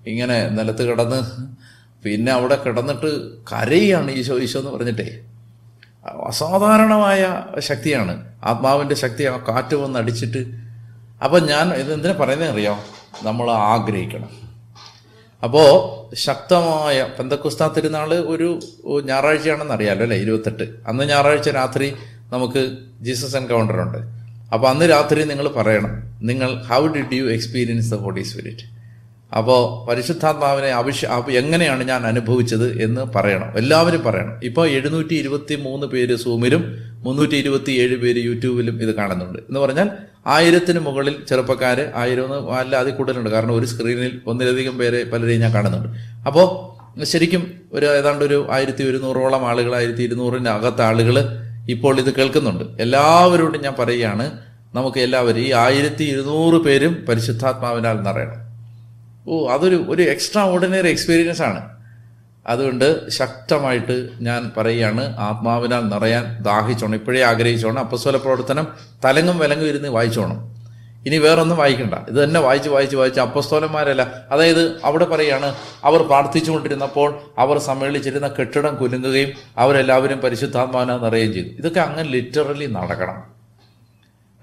ഇങ്ങനെ 0.07 0.49
നിലത്ത് 0.49 0.83
കിടന്ന് 0.83 1.47
പിന്നെ 2.03 2.31
അവിടെ 2.31 2.55
കിടന്നിട്ട് 2.55 3.37
കരയാണ് 3.37 4.11
ഈശോ 4.11 4.39
ഈശോ 4.39 4.59
എന്ന് 4.59 4.71
പറഞ്ഞിട്ടേ. 4.71 5.19
അസാധാരണമായ 6.27 7.43
ശക്തിയാണ്. 7.59 8.27
ആത്മാവിന്റെ 8.43 8.95
ശക്തി 8.95 9.23
ആ 9.23 9.37
കാറ്റ് 9.37 9.75
വന്ന് 9.75 9.99
അടിച്ചിട്ട്. 9.99 10.45
അപ്പം 11.23 11.45
ഞാൻ 11.45 11.73
ഇത് 11.73 11.93
എന്തിനാ 11.93 12.13
പറയുന്നത് 12.19 12.49
അറിയാം 12.49 12.79
നമ്മൾ 13.23 13.51
ആഗ്രഹിക്കണം. 13.51 14.48
അപ്പോൾ 15.43 16.15
ശക്തമായ 16.15 17.07
പെന്തക്കുസ്താ 17.19 17.73
തിരുനാൾ 17.77 18.13
ഒരു 18.13 18.59
ഞായറാഴ്ചയാണെന്ന് 19.05 19.73
അറിയാലോ 19.73 20.01
അല്ലേ? 20.01 20.17
ഇരുപത്തെട്ട്. 20.17 20.63
അന്ന് 20.87 21.03
ഞായറാഴ്ച 21.03 21.49
രാത്രി 21.49 21.93
നമുക്ക് 22.33 22.71
ജീസസ് 23.01 23.35
എൻകൗണ്ടർ 23.35 23.81
ഉണ്ട്. 23.81 23.97
അപ്പോൾ 24.53 24.67
അന്ന് 24.67 24.89
രാത്രി 24.89 25.23
നിങ്ങൾ 25.23 25.47
പറയണം 25.47 25.93
നിങ്ങൾ 26.21 26.63
how 26.63 26.87
did 26.87 27.13
you 27.13 27.23
experience 27.23 27.91
the 27.91 27.95
Holy 27.95 28.21
Spirit 28.21 28.79
അപ്പോൾ 29.37 29.89
പരിശുദ്ധാത്മാവിനെ 29.89 30.67
അഭിഷ 30.67 31.05
എങ്ങനെയാണ് 31.31 31.83
ഞാൻ 31.83 32.07
അനുഭവിച്ചത് 32.07 32.83
എന്ന് 32.83 33.01
പറയണം. 33.01 33.57
എല്ലാവരും 33.57 34.03
പറയണം. 34.03 34.39
ഇപ്പോൾ 34.43 34.67
എഴുന്നൂറ്റി 34.67 35.13
ഇരുപത്തി 35.13 35.55
മൂന്ന് 35.55 35.87
പേര് 35.87 36.15
സൂമിലും 36.15 36.63
മുന്നൂറ്റി 37.03 37.35
ഇരുപത്തി 37.35 37.71
ഏഴ് 37.71 37.95
പേര് 37.95 38.23
യൂട്യൂബിലും 38.23 38.81
ഇത് 38.81 38.95
കാണുന്നുണ്ട്. 38.95 39.39
എന്ന് 39.39 39.59
പറഞ്ഞാൽ 39.59 39.89
ആയിരത്തിന് 40.27 40.79
മുകളിൽ 40.79 41.15
ചെറുപ്പക്കാർ 41.29 41.91
ആയിരം 41.95 42.51
അല്ല 42.51 42.75
അതിൽ 42.75 42.91
കൂടുതലുണ്ട്. 42.91 43.29
കാരണം 43.29 43.53
ഒരു 43.55 43.65
സ്ക്രീനിൽ 43.65 44.21
ഒന്നിലധികം 44.27 44.77
പേരെ 44.77 45.03
പലരെയും 45.03 45.41
ഞാൻ 45.41 45.53
കാണുന്നുണ്ട്. 45.53 45.89
അപ്പോൾ 46.27 46.69
ശരിക്കും 47.03 47.51
ഒരു 47.73 47.85
ഏതാണ്ട് 47.85 48.25
ഒരു 48.25 48.47
ആയിരത്തി 48.51 48.83
ഒരുന്നൂറോളം 48.83 49.47
ആളുകൾ 49.47 49.75
ആയിരത്തി 49.75 50.01
ഇരുന്നൂറിന്റെ 50.01 50.49
അകത്ത് 50.49 50.81
ആളുകൾ 50.81 51.17
ഇപ്പോൾ 51.69 51.99
ഇത് 51.99 52.13
കേൾക്കുന്നുണ്ട്. 52.13 52.81
എല്ലാവരോടും 52.81 53.61
ഞാൻ 53.61 53.75
പറയുകയാണ് 53.79 54.31
നമുക്ക് 54.75 54.99
എല്ലാവരും 54.99 55.39
ഈ 55.39 55.51
ആയിരത്തി 55.51 56.03
ഇരുന്നൂറ് 56.03 56.61
പേരും 56.63 57.05
പരിശുദ്ധാത്മാവിനാൽ 57.09 57.93
നിറയണം. 57.93 58.39
ഓ 59.27 59.49
അതൊരു 59.49 59.85
ഒരു 59.87 60.01
എക്സ്ട്രാ 60.01 60.43
ഓർഡിനറി 60.43 60.87
എക്സ്പീരിയൻസ് 60.87 61.41
ആണ്. 61.41 61.78
അതുകൊണ്ട് 62.47 63.09
ശക്തമായിട്ട് 63.09 64.09
ഞാൻ 64.21 64.51
പറയുകയാണ് 64.57 65.17
ആത്മാവിനാൽ 65.17 65.81
നിറയാൻ 65.81 66.43
ദാഹിച്ചോണം. 66.43 66.95
ഇപ്പോഴേ 66.95 67.21
ആഗ്രഹിച്ചോണം. 67.21 67.79
അപ്പസ്വല 67.79 68.17
പ്രവർത്തനം 68.17 68.67
തലങ്ങും 69.05 69.39
വിലങ്ങും 69.39 69.67
ഇരുന്ന് 69.67 69.89
വായിച്ചോണം. 69.89 70.59
ഇനി 71.05 71.17
വേറൊന്നും 71.17 71.57
വായിക്കണ്ട. 71.57 71.93
ഇത് 71.93 72.23
തന്നെ 72.23 72.39
വായിച്ച് 72.39 72.69
വായിച്ച് 72.69 72.95
വായിച്ച് 72.95 73.19
അപ്പസ്തോലന്മാരല്ല. 73.19 74.25
അതായത് 74.31 74.79
അവിടെ 74.83 75.05
പറയാണ് 75.05 75.55
അവർ 75.83 76.01
പ്രാർത്ഥിച്ചുകൊണ്ടിരുന്നപ്പോൾ 76.01 77.19
അവർ 77.37 77.57
സമ്മേളിച്ചിരുന്ന 77.57 78.27
കെട്ടിടം 78.27 78.75
കുലുങ്ങുകയും 78.75 79.31
അവരെല്ലാവരും 79.57 80.19
പരിശുദ്ധാത്മാവിനെ 80.19 80.97
നിറയുകയും 80.97 81.33
ചെയ്തു. 81.33 81.47
ഇതൊക്കെ 81.47 81.79
അങ്ങനെ 81.79 82.09
ലിറ്ററലി 82.09 82.65
നടക്കണം. 82.65 83.39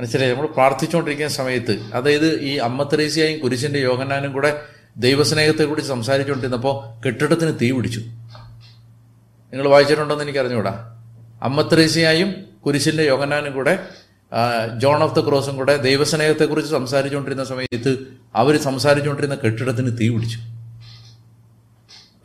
മനസ്സിലായി? 0.00 0.32
നമ്മൾ 0.32 0.46
പ്രാർത്ഥിച്ചുകൊണ്ടിരിക്കുന്ന 0.46 1.32
സമയത്ത് 1.32 1.80
അതായത് 1.94 2.40
ഈ 2.40 2.56
അമ്മ 2.56 2.82
തെരേസിയായും 2.82 3.40
കുരിശിന്റെ 3.40 3.78
യോഗനാനും 3.78 4.32
കൂടെ 4.32 4.62
ദൈവസ്നേഹത്തെക്കുറിച്ച് 4.96 5.88
സംസാരിച്ചുകൊണ്ടിരുന്നപ്പോൾ 5.88 6.74
കെട്ടിടത്തിന് 7.04 7.52
തീ 7.62 7.70
പിടിച്ചു. 7.70 8.00
നിങ്ങൾ 9.50 9.68
വായിച്ചിട്ടുണ്ടോന്ന് 9.68 10.24
എനിക്ക് 10.24 10.38
അറിഞ്ഞുകൂടാ 10.38 10.74
അമ്മ 11.42 11.62
കുരിശിന്റെ 12.66 13.02
യോഗനാനും 13.02 13.52
കൂടെ 13.52 13.74
ജോൺ 14.82 15.02
ഓഫ് 15.02 15.14
ദ 15.16 15.20
ക്രോസും 15.28 15.56
കൂടെ 15.56 15.76
ദൈവസ്നേഹത്തെക്കുറിച്ച് 15.76 16.70
സംസാരിച്ചുകൊണ്ടിരുന്ന 16.70 17.44
സമയത്ത് 17.44 17.92
അവർ 18.34 18.54
സംസാരിച്ചുകൊണ്ടിരുന്ന 18.60 19.34
കെട്ടിടത്തിന് 19.34 19.90
തീ 20.00 20.08
പിടിച്ചു. 20.08 20.38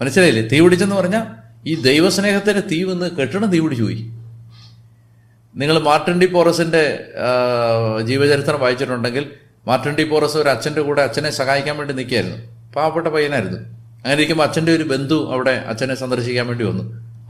മനസ്സിലായില്ലേ? 0.01 0.43
തീ 0.47 0.59
പിടിച്ചെന്ന് 0.59 0.95
പറഞ്ഞാൽ 0.95 1.25
ഈ 1.69 1.75
ദൈവസ്നേഹത്തിന്റെ 1.81 2.63
തീ 2.71 2.83
വന്ന് 2.83 3.07
കെട്ടിടം 3.11 3.45
തീ 3.51 3.59
പിടിച്ചു 3.59 3.83
പോയി. 3.83 4.01
നിങ്ങൾ 5.55 5.79
മാർട്ടിൻ 5.79 6.17
ഡി 6.21 6.25
പോറസിന്റെ 6.25 6.83
ജീവചരിത്രം 8.07 8.59
വായിച്ചിട്ടുണ്ടെങ്കിൽ 8.59 9.25
മാർട്ടിൻ 9.67 9.93
ഡി 9.95 10.03
പോറസ് 10.03 10.37
ഒരു 10.37 10.49
അച്ഛന്റെ 10.49 10.81
കൂടെ 10.81 11.01
അച്ഛനെ 11.01 11.29
സഹായിക്കാൻ 11.29 11.77
വേണ്ടി 11.77 11.93
നിൽക്കുകയായിരുന്നു. 11.93 12.39
പാവപ്പെട്ട 12.75 13.07
പയ്യനായിരുന്നു. 13.15 13.59
അങ്ങനെ 14.01 14.17
ഇരിക്കുമ്പോൾ 14.19 14.45
അച്ഛന്റെ 14.47 14.71
ഒരു 14.77 14.85
ബന്ധു 14.91 15.17
അവിടെ 15.33 15.53
അച്ഛനെ 15.71 15.95
സന്ദർശിക്കാൻ 16.01 16.45
വേണ്ടി 16.51 16.65
വന്നു. 16.69 16.83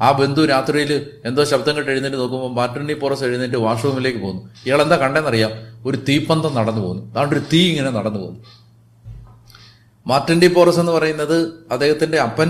ആ 0.05 0.07
ബന്ധു 0.19 0.41
രാത്രിയിൽ 0.51 0.91
എന്തോ 1.29 1.41
ശബ്ദം 1.51 1.74
കേട്ട് 1.77 1.91
എഴുന്നേറ്റ് 1.93 2.19
നോക്കുമ്പോൾ 2.21 2.53
പുറസ് 2.55 2.95
പോറസ് 3.01 3.24
എഴുന്നേറ്റ് 3.27 3.57
വാഷ്റൂമിലേക്ക് 3.65 4.19
പോകുന്നു. 4.24 4.41
ഇയാൾ 4.67 4.79
എന്താ 4.86 4.98
കണ്ടെന്നറിയാം? 5.03 5.51
ഒരു 5.88 5.98
തീപ്പന്തം 6.07 6.53
നടന്നു 6.60 6.81
പോകുന്നു. 6.86 7.03
അതുകൊണ്ട് 7.12 7.36
ഒരു 7.38 7.43
തീ 7.51 7.62
ഇങ്ങനെ 7.71 7.91
നടന്നു 7.98 8.19
പോകുന്നു. 8.24 8.41
മാർട്ടിൻ 10.05 10.38
ഡി 10.41 10.48
പോറസ് 10.53 10.79
എന്ന് 10.83 10.93
പറയുന്നത് 10.98 11.36
അദ്ദേഹത്തിന്റെ 11.74 12.17
അപ്പൻ 12.27 12.50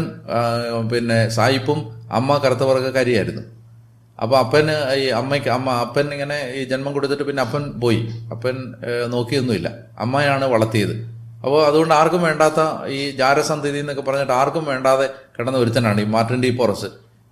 പിന്നെ 0.91 1.17
സായിപ്പും 1.37 1.79
അമ്മ 2.19 2.37
കറുത്തവർഗക്കാരിയായിരുന്നു 2.43 3.43
അപ്പോൾ 4.19 4.37
അപ്പന് 4.43 4.75
ഈ 5.01 5.05
അമ്മയ്ക്ക് 5.19 5.49
അമ്മ 5.57 5.69
അപ്പൻ 5.85 6.07
ഇങ്ങനെ 6.15 6.37
ഈ 6.59 6.61
ജന്മം 6.71 6.91
കൊടുത്തിട്ട് 6.93 7.25
പിന്നെ 7.29 7.41
അപ്പൻ 7.45 7.63
പോയി. 7.83 8.01
അപ്പൻ 8.33 8.55
നോക്കിയൊന്നുമില്ല. 9.15 9.69
അമ്മയാണ് 9.99 10.45
വളർത്തിയത്. 10.45 10.95
അപ്പോൾ 11.43 11.67
അതുകൊണ്ട് 11.67 11.93
ആർക്കും 11.93 12.21
വേണ്ടാത്ത 12.21 12.85
ഈ 12.87 13.11
ജാരസന്ധതി 13.11 13.77
എന്നൊക്കെ 13.77 14.01
പറഞ്ഞിട്ട് 14.01 14.31
ആർക്കും 14.31 14.65
വേണ്ടാതെ 14.65 15.09
കിടന്ന 15.39 15.57
ഒരുത്തനാണ് 15.57 16.01
ഈ 16.01 16.03
മാർട്ടിൻ 16.03 16.43
ഡി 16.43 16.57
പോറസ്. 16.57 16.85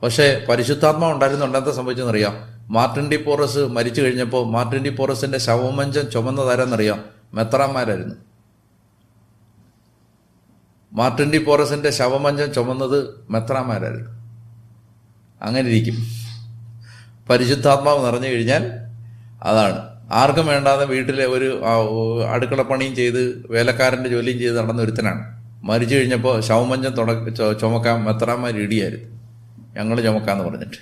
പക്ഷേ 0.03 0.45
പരിശുദ്ധാത്മാ 0.49 1.11
ഉണ്ടായിരുന്നുണ്ട് 1.11 1.57
എന്താ 1.57 1.71
സംഭവിച്ചെന്നറിയാം 1.71 2.59
മാർട്ടിൻ 2.73 3.11
ഡി 3.11 3.15
പോറസ് 3.15 3.59
മരിച്ചു 3.59 4.01
കഴിഞ്ഞപ്പോൾ 4.01 4.45
മാർട്ടിൻ 4.45 4.83
ഡി 4.83 4.89
പോറസിന്റെ 4.89 5.37
ശവമഞ്ചം 5.37 6.09
ചുമന്നതാരെന്നറിയാം? 6.09 7.05
മെത്രാന്മാരായിരുന്നു. 7.33 8.15
മാർട്ടിൻ 10.93 11.31
ഡി 11.31 11.37
പോറസിന്റെ 11.37 11.89
ശവമഞ്ചം 11.89 12.53
ചുമന്നത് 12.53 13.25
മെത്രാന്മാരായിരുന്നു. 13.29 14.09
അങ്ങനെ 15.41 15.69
ഇരിക്കും. 15.69 15.95
പരിശുദ്ധാത്മാവ് 17.29 18.05
നിറഞ്ഞു 18.05 18.27
കഴിഞ്ഞാൽ 18.27 18.71
അതാണ്. 19.43 19.88
ആർക്കും 20.11 20.47
വേണ്ടാതെ 20.47 20.85
വീട്ടിലെ 20.85 21.25
ഒരു 21.25 21.61
അടുക്കള 22.29 22.61
പണിയും 22.61 22.95
ചെയ്ത് 22.95 23.45
വേലക്കാരന്റെ 23.49 24.09
ജോലിയും 24.09 24.39
ചെയ്ത് 24.39 24.57
നടന്ന 24.59 24.81
ഒരുത്തനാണ്. 24.81 25.23
മരിച്ചു 25.63 25.95
കഴിഞ്ഞപ്പോൾ 25.95 26.41
ശവമഞ്ചം 26.41 26.91
തുട 26.91 27.11
ചുമക്കാൻ 27.53 28.03
മെത്രാമാർ 28.03 28.57
ഇടിയായിരുന്നു. 28.57 29.19
ഞങ്ങൾ 29.77 30.01
ചുമക്കാന്ന് 30.01 30.43
പറഞ്ഞിട്ട്. 30.45 30.77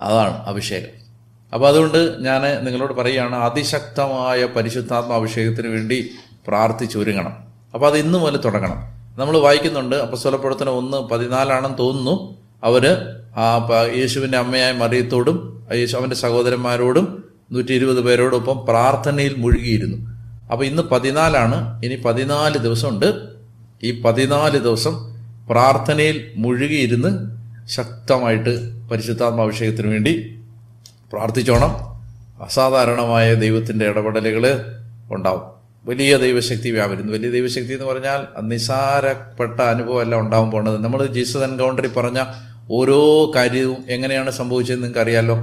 അതാണ് 0.00 0.46
അഭിഷേകം. 0.46 1.04
അപ്പോൾ 1.54 1.68
അതുകൊണ്ട് 1.68 2.24
ഞാൻ 2.24 2.42
നിങ്ങളോട് 2.64 2.92
പറയുകയാണ് 2.92 3.36
അതിശക്തമായ 3.36 4.44
പരിശുദ്ധാത്മ 4.44 5.12
അഭിഷേകത്തിന് 5.12 5.68
വേണ്ടി 5.68 6.10
പ്രാർത്ഥിച്ചൊരുങ്ങണം 6.46 7.34
അപ്പോൾ 7.74 7.86
അത് 7.86 7.98
ഇന്ന് 7.98 8.18
മുതൽ 8.18 8.36
തുടങ്ങണം. 8.36 8.78
നമ്മൾ 9.20 9.38
വായിക്കുന്നുണ്ട് 9.38 9.96
അപ്പസ്വലപ്രവർത്തനം 9.96 10.70
ഒന്ന് 10.70 10.96
പതിനാലാണെന്ന് 10.96 11.78
തോന്നുന്നു. 11.78 12.36
അവർ 12.64 12.84
യേശുവിന്റെ 13.96 14.38
അമ്മയായ 14.38 14.72
മറിയത്തോടും 14.72 15.66
യേശു 15.72 15.96
അവന്റെ 15.96 16.16
സഹോദരന്മാരോടും 16.16 17.24
നൂറ്റി 17.52 17.72
ഇരുപത് 17.72 18.00
പേരോടൊപ്പം 18.00 18.66
പ്രാർത്ഥനയിൽ 18.68 19.34
മുഴുകിയിരുന്നു. 19.38 19.96
അപ്പോൾ 20.52 20.64
ഇന്ന് 20.64 20.82
പതിനാലാണ്. 20.82 21.84
ഇനി 21.84 21.94
പതിനാല് 21.94 22.58
ദിവസമുണ്ട്. 22.58 23.14
ഈ 23.82 24.02
പതിനാല് 24.02 24.58
ദിവസം 24.58 25.14
പ്രാർത്ഥനയിൽ 25.50 26.30
മുഴുകിയിരുന്ന് 26.36 27.34
ശക്തമായിട്ട് 27.68 28.74
പരിശുദ്ധാത്മാഭിഷേകത്തിന് 28.88 29.86
വേണ്ടി 29.86 30.38
പ്രാർത്ഥിച്ചോണം. 31.12 31.94
അസാധാരണമായ 32.42 33.34
ദൈവത്തിന്റെ 33.34 33.88
ഇടപെടലുകൾ 33.88 34.64
ഉണ്ടാവും. 35.10 35.42
വലിയ 35.84 36.16
ദൈവശക്തി 36.16 36.70
വ്യാപരുന്നു. 36.70 37.12
വലിയ 37.12 37.30
ദൈവശക്തി 37.30 37.72
എന്ന് 37.72 37.84
പറഞ്ഞാൽ 37.84 38.40
നിസാരപ്പെട്ട 38.40 39.60
അനുഭവമല്ല 39.60 40.14
ഉണ്ടാവാൻ 40.14 40.50
പോണത് 40.50 40.84
നമ്മൾ 40.84 41.06
ജീസസ് 41.06 41.36
എൻകൗണ്ടറിൽ 41.36 41.88
പറഞ്ഞ 41.88 42.24
ഓരോ 42.70 43.32
കാര്യവും 43.36 43.76
എങ്ങനെയാണ് 43.88 44.30
സംഭവിച്ചതെന്ന് 44.30 44.82
നിങ്ങൾക്ക് 44.82 45.00
അറിയാമല്ലോ 45.00 45.36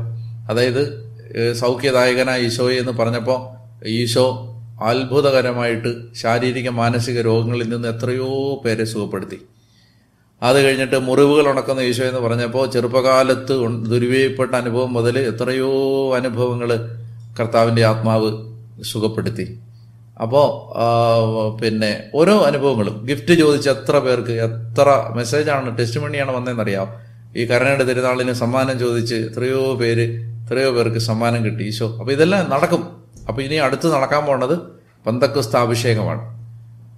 അതായത് 0.50 1.11
സൗഖ്യദായകനായ 1.62 2.48
ഈശോയെ 2.48 2.78
എന്ന് 2.80 2.92
പറഞ്ഞപ്പോൾ 2.92 3.40
ഈശോ 3.88 4.26
അത്ഭുതകരമായിട്ട് 4.90 5.92
ശാരീരിക 6.22 6.70
മാനസിക 6.70 7.22
രോഗങ്ങളിൽ 7.22 7.70
നിന്ന് 7.70 7.88
എത്രയോ 7.88 8.30
പേരെ 8.64 8.86
സുഖപ്പെടുത്തി. 8.94 9.40
അത് 10.42 10.58
കഴിഞ്ഞിട്ട് 10.66 10.98
മുറിവുകൾ 11.08 11.48
ഉണക്കുന്ന 11.52 11.82
ഈശോ 11.82 12.04
എന്ന് 12.04 12.20
പറഞ്ഞപ്പോൾ 12.20 12.66
ചെറുപ്പകാലത്ത് 12.72 13.56
ദുരുപയോഗപ്പെട്ട 13.92 14.54
അനുഭവം 14.56 14.94
മുതൽ 14.94 15.20
എത്രയോ 15.20 15.70
അനുഭവങ്ങൾ 16.20 16.72
കർത്താവിന്റെ 17.40 17.84
ആത്മാവ് 17.86 18.32
സുഖപ്പെടുത്തി. 18.92 19.46
അപ്പോൾ 20.24 20.48
പിന്നെ 21.62 21.92
ഓരോ 22.14 22.36
അനുഭവങ്ങളും 22.50 22.96
ഗിഫ്റ്റ് 23.10 23.34
ചോദിച്ച 23.34 23.70
എത്ര 23.70 23.98
പേർക്ക് 23.98 24.34
എത്ര 24.48 24.90
മെസ്സേജാണ് 25.16 25.78
ടെസ്റ്റ് 25.78 26.00
മണിയാണ് 26.00 26.32
വന്നതെന്നറിയാം. 26.32 26.88
ഈ 27.36 27.44
കരുണയുടെ 27.46 27.84
തിരുനാളിന് 27.84 28.34
സമ്മാനം 28.44 28.80
ചോദിച്ച് 28.80 29.16
എത്രയോ 29.16 29.62
പേര് 29.76 30.06
എത്രയോ 30.52 30.72
പേർക്ക് 30.72 30.98
സമ്മാനം 30.98 31.42
കിട്ടി. 31.46 31.64
ഈശോ 31.64 31.88
അപ്പോൾ 32.00 32.12
ഇതെല്ലാം 32.12 32.50
നടക്കും. 32.54 32.82
അപ്പോൾ 33.28 33.42
ഇനി 33.42 33.58
അടുത്ത് 33.66 33.88
നടക്കാൻ 33.94 34.26
പോണത് 34.26 34.56
പന്തക്രിസ്താഭിഷേകമാണ് 35.06 36.24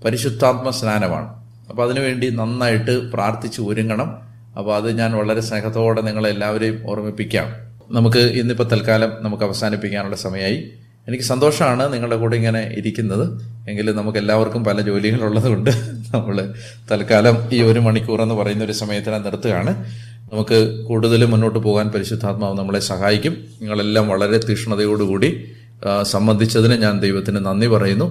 പരിശുദ്ധാത്മ 0.05 0.69
സ്നാനമാണ്. 0.69 1.27
അപ്പോൾ 1.69 1.83
അതിനുവേണ്ടി 1.86 2.27
നന്നായിട്ട് 2.39 2.93
പ്രാർത്ഥിച്ച് 3.12 3.62
ഒരുങ്ങണം. 3.62 4.10
അപ്പോൾ 4.57 4.75
അത് 4.75 4.88
ഞാൻ 5.00 5.12
വളരെ 5.19 5.41
സ്നേഹത്തോടെ 5.41 6.01
നിങ്ങളെല്ലാവരെയും 6.01 6.77
ഓർമ്മിപ്പിക്കാം. 6.91 7.50
നമുക്ക് 7.98 8.24
ഇന്നിപ്പോൾ 8.41 8.67
തൽക്കാലം 8.74 9.12
നമുക്ക് 9.22 9.43
അവസാനിപ്പിക്കാനുള്ള 9.43 10.15
സമയമായി. 10.15 10.57
എനിക്ക് 11.07 11.24
സന്തോഷമാണ് 11.24 11.93
നിങ്ങളുടെ 11.93 12.15
കൂടെ 12.15 12.36
ഇങ്ങനെ 12.36 12.63
ഇരിക്കുന്നത്. 12.79 13.25
എങ്കിലും 13.69 13.95
നമുക്ക് 13.95 14.17
എല്ലാവർക്കും 14.17 14.63
പല 14.63 14.81
ജോലികളുള്ളതുകൊണ്ട് 14.81 15.72
നമ്മൾ 16.15 16.53
തൽക്കാലം 16.91 17.38
ഈ 17.53 17.62
ഒരു 17.62 17.79
മണിക്കൂർ 17.79 18.22
എന്ന് 18.22 18.36
പറയുന്ന 18.41 18.63
ഒരു 18.63 18.75
സമയത്തിനെ 18.81 19.17
നിർത്തുകയാണ്. 19.17 19.74
നമുക്ക് 20.32 20.58
കൂടുതൽ 20.88 21.25
മുന്നോട്ട് 21.25 21.60
പോകാൻ 21.60 21.88
പരിശുദ്ധാത്മാവ് 21.96 22.58
നമ്മളെ 22.58 22.80
സഹായിക്കും. 22.80 23.34
നിങ്ങളെല്ലാം 23.62 24.06
വളരെ 24.08 24.38
തീക്ഷ്ണതയോടുകൂടി 24.38 25.30
സംബന്ധിച്ചതിന് 26.01 26.75
ഞാൻ 26.82 27.00
ദൈവത്തിന് 27.00 27.39
നന്ദി 27.46 27.68
പറയുന്നു. 27.68 28.08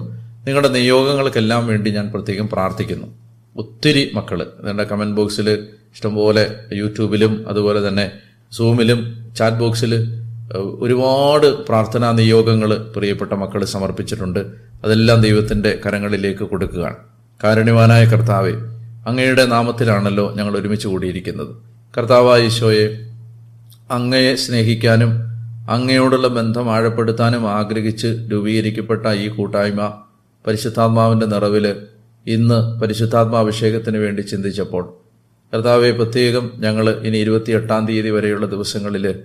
നിങ്ങളുടെ 0.47 0.69
നിയോഗങ്ങൾക്കെല്ലാം 0.77 1.67
വേണ്ടി 1.67 1.89
ഞാൻ 1.91 2.05
പ്രത്യേകം 2.11 2.47
പ്രാർത്ഥിക്കുന്നു. 2.53 3.07
ഒത്തിരി 3.55 4.03
മക്കൾ 4.15 4.39
നിങ്ങളുടെ 4.65 4.85
കമന്റ് 4.91 5.15
ബോക്സിൽ 5.15 5.47
ഇഷ്ടംപോലെ 5.93 6.43
യൂട്യൂബിലും 6.73 7.33
അതുപോലെ 7.49 7.87
തന്നെ 7.87 8.05
സൂമിലും 8.51 8.99
ചാറ്റ് 9.37 9.57
ബോക്സിൽ 9.57 9.93
ഒരുപാട് 10.79 11.47
പ്രാർത്ഥനാ 11.67 12.11
നിയോഗങ്ങൾ 12.11 12.71
പ്രിയപ്പെട്ട 12.95 13.33
മക്കൾ 13.33 13.61
സമർപ്പിച്ചിട്ടുണ്ട്. 13.65 14.39
അതെല്ലാം 14.83 15.21
ദൈവത്തിന്റെ 15.21 15.71
കരങ്ങളിലേക്ക് 15.85 16.45
കൊടുക്കുകയാണ്. 16.51 16.95
കാരുണ്യവാനായ 17.43 18.05
കർത്താവെ 18.05 18.53
അങ്ങയുടെ 19.09 19.45
നാമത്തിലാണല്ലോ 19.45 20.25
ഞങ്ങൾ 20.37 20.57
ഒരുമിച്ച് 20.59 20.87
കൂടിയിരിക്കുന്നത്. 20.87 21.72
കർത്താവായ 21.95 22.41
ഈശോയെ 22.41 22.85
അങ്ങയെ 23.91 24.35
സ്നേഹിക്കാനും 24.35 25.11
അങ്ങയോടുള്ള 25.69 26.27
ബന്ധം 26.27 26.75
ആഴപ്പെടുത്താനും 26.75 27.49
ആഗ്രഹിച്ച് 27.49 28.27
രൂപീകരിക്കപ്പെട്ട 28.31 29.07
ഈ 29.07 29.27
കൂട്ടായ്മ 29.27 29.93
പരിശുദ്ധാത്മാവിന്റെ 30.47 31.25
നിറവിൽ 31.25 31.75
ഇന്ന് 32.27 32.81
പരിശുദ്ധാത്മാഭിഷേകത്തിന് 32.81 33.97
വേണ്ടി 33.97 34.21
ചിന്തിച്ചപ്പോൾ 34.21 34.83
കർത്താവെ 35.53 35.91
പ്രത്യേകം 35.91 36.51
ഞങ്ങൾ 36.55 36.89
ഇനി 36.89 37.17
ഇരുപത്തിയെട്ടാം 37.17 37.87
തീയതി 37.87 38.09
വരെയുള്ള 38.09 38.45
ദിവസങ്ങളിൽ 38.45 39.15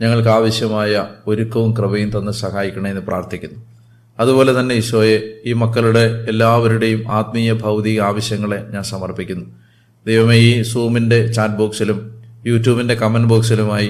ഞങ്ങൾക്ക് 0.00 0.28
ആവശ്യമായ 0.28 1.04
ഒരുക്കവും 1.26 1.72
കൃപയും 1.72 2.10
തന്ന് 2.10 2.32
സഹായിക്കണമെന്ന് 2.32 3.00
പ്രാർത്ഥിക്കുന്നു. 3.00 3.58
അതുപോലെ 4.18 4.60
തന്നെ 4.60 4.74
ഈശോയെ 4.74 5.40
ഈ 5.44 5.52
മക്കളുടെ 5.52 6.24
എല്ലാവരുടെയും 6.28 7.12
ആത്മീയ 7.12 7.52
ഭൗതിക 7.52 8.00
ആവശ്യങ്ങളെ 8.00 8.66
ഞാൻ 8.70 8.82
സമർപ്പിക്കുന്നു. 8.82 9.46
ദൈവമേ 10.06 10.36
ഈ 10.36 10.62
സൂമിന്റെ 10.62 11.26
ചാറ്റ് 11.26 11.54
ബോക്സിലും 11.54 12.17
യൂട്യൂബിന്റെ 12.48 12.94
കമന്റ് 12.94 13.28
ബോക്സിലുമായി 13.28 13.88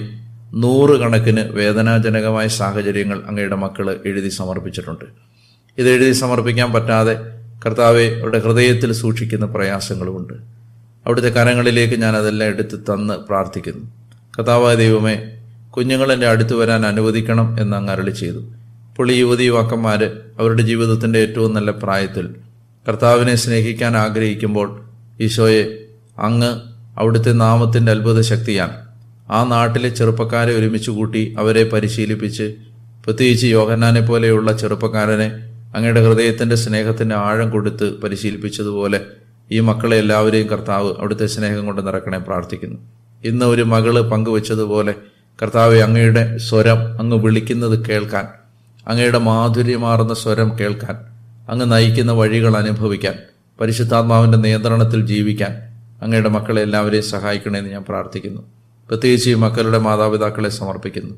നൂറുകണക്കിന് 0.54 1.42
വേദനാജനകമായ 1.58 2.46
സാഹചര്യങ്ങൾ 2.48 3.18
അങ്ങയുടെ 3.28 3.56
മക്കൾ 3.56 4.00
എഴുതി 4.06 4.28
സമർപ്പിച്ചിട്ടുണ്ട്. 4.28 5.04
ഇത് 5.78 5.88
എഴുതി 5.88 6.12
സമർപ്പിക്കാൻ 6.12 6.72
പറ്റാതെ 6.72 7.14
കർത്താവെ 7.66 8.06
അവരുടെ 8.20 8.38
ഹൃദയത്തിൽ 8.38 8.92
സൂക്ഷിക്കുന്ന 8.92 9.46
പ്രയാസങ്ങളുമുണ്ട്. 9.46 10.34
അവിടുത്തെ 11.06 11.28
കരങ്ങളിലേക്ക് 11.28 11.94
ഞാൻ 11.94 12.16
അതെല്ലാം 12.16 12.48
എടുത്ത് 12.48 12.76
തന്ന് 12.88 13.14
പ്രാർത്ഥിക്കുന്നു. 13.14 13.84
കർത്താവായ 14.38 14.74
ദൈവമേ 14.74 15.14
കുഞ്ഞുങ്ങൾ 15.70 16.12
എന്റെ 16.12 16.28
അടുത്ത് 16.28 16.54
വരാൻ 16.54 16.86
അനുവദിക്കണം 16.86 17.60
എന്ന് 17.60 17.76
അങ്ങ് 17.76 17.92
അരളി 17.92 18.10
ചെയ്തു. 18.10 18.38
ഇപ്പോൾ 18.90 19.10
ഈ 19.12 19.16
യുവതി 19.16 19.44
യുവാക്കന്മാർ 19.44 20.00
അവരുടെ 20.38 20.62
ജീവിതത്തിന്റെ 20.62 21.18
ഏറ്റവും 21.18 21.54
നല്ല 21.54 21.70
പ്രായത്തിൽ 21.70 22.26
കർത്താവിനെ 22.88 23.34
സ്നേഹിക്കാൻ 23.34 23.96
ആഗ്രഹിക്കുമ്പോൾ 23.96 24.68
ഈശോയെ 25.20 25.62
അങ്ങ് 26.18 26.50
അവിടുത്തെ 26.98 27.32
നാമത്തിന്റെ 27.40 27.92
അത്ഭുത 27.92 28.20
ശക്തിയാണ് 28.30 28.76
ആ 29.28 29.44
നാട്ടിലെ 29.44 29.88
ചെറുപ്പക്കാരെ 29.88 30.52
ഒരുമിച്ച് 30.54 30.90
കൂട്ടി 30.90 31.22
അവരെ 31.38 31.62
പരിശീലിപ്പിച്ച് 31.64 32.46
പ്രത്യേകിച്ച് 33.04 33.46
യോഹന്നാനെ 33.46 34.00
പോലെയുള്ള 34.00 34.52
ചെറുപ്പക്കാരനെ 34.52 35.28
അങ്ങയുടെ 35.74 36.00
ഹൃദയത്തിന്റെ 36.06 36.56
സ്നേഹത്തിന്റെ 36.56 37.14
ആഴം 37.26 37.48
കൊടുത്ത് 37.50 37.86
പരിശീലിപ്പിച്ചതുപോലെ 38.02 38.98
ഈ 39.50 39.60
മക്കളെ 39.60 39.96
എല്ലാവരെയും 39.96 40.48
കർത്താവ് 40.48 40.90
അവിടുത്തെ 40.98 41.26
സ്നേഹം 41.26 41.66
കൊണ്ട് 41.66 41.82
നിറക്കണേ 41.86 42.18
പ്രാർത്ഥിക്കുന്നു. 42.18 42.78
ഇന്ന് 43.24 43.44
ഒരു 43.44 43.64
മകൾ 43.64 43.94
പങ്കുവച്ചതുപോലെ 44.10 44.92
കർത്താവ് 45.38 45.76
അങ്ങയുടെ 45.78 46.22
സ്വരം 46.38 46.80
അങ്ങ് 47.00 47.16
വിളിക്കുന്നത് 47.24 47.76
കേൾക്കാൻ 47.88 48.26
അങ്ങയുടെ 48.86 49.18
മാധുര്യമാർന്ന 49.28 50.14
സ്വരം 50.14 50.50
കേൾക്കാൻ 50.60 50.96
അങ്ങ് 51.48 51.66
നയിക്കുന്ന 51.72 52.12
വഴികൾ 52.12 52.56
അനുഭവിക്കാൻ 52.56 53.16
പരിശുദ്ധാത്മാവിന്റെ 53.58 54.38
നിയന്ത്രണത്തിൽ 54.38 55.00
ജീവിക്കാൻ 55.06 55.52
അങ്ങയുടെ 56.02 56.28
മക്കളെ 56.28 56.62
എല്ലാവരെയും 56.62 57.04
സഹായിക്കണമെന്ന് 57.04 57.70
ഞാൻ 57.70 57.84
പ്രാർത്ഥിക്കുന്നു. 57.88 58.42
പ്രത്യേകിച്ച് 58.88 59.30
ഈ 59.30 59.34
മക്കളുടെ 59.34 59.78
മാതാപിതാക്കളെ 59.78 60.48
സമർപ്പിക്കുന്നു. 60.48 61.14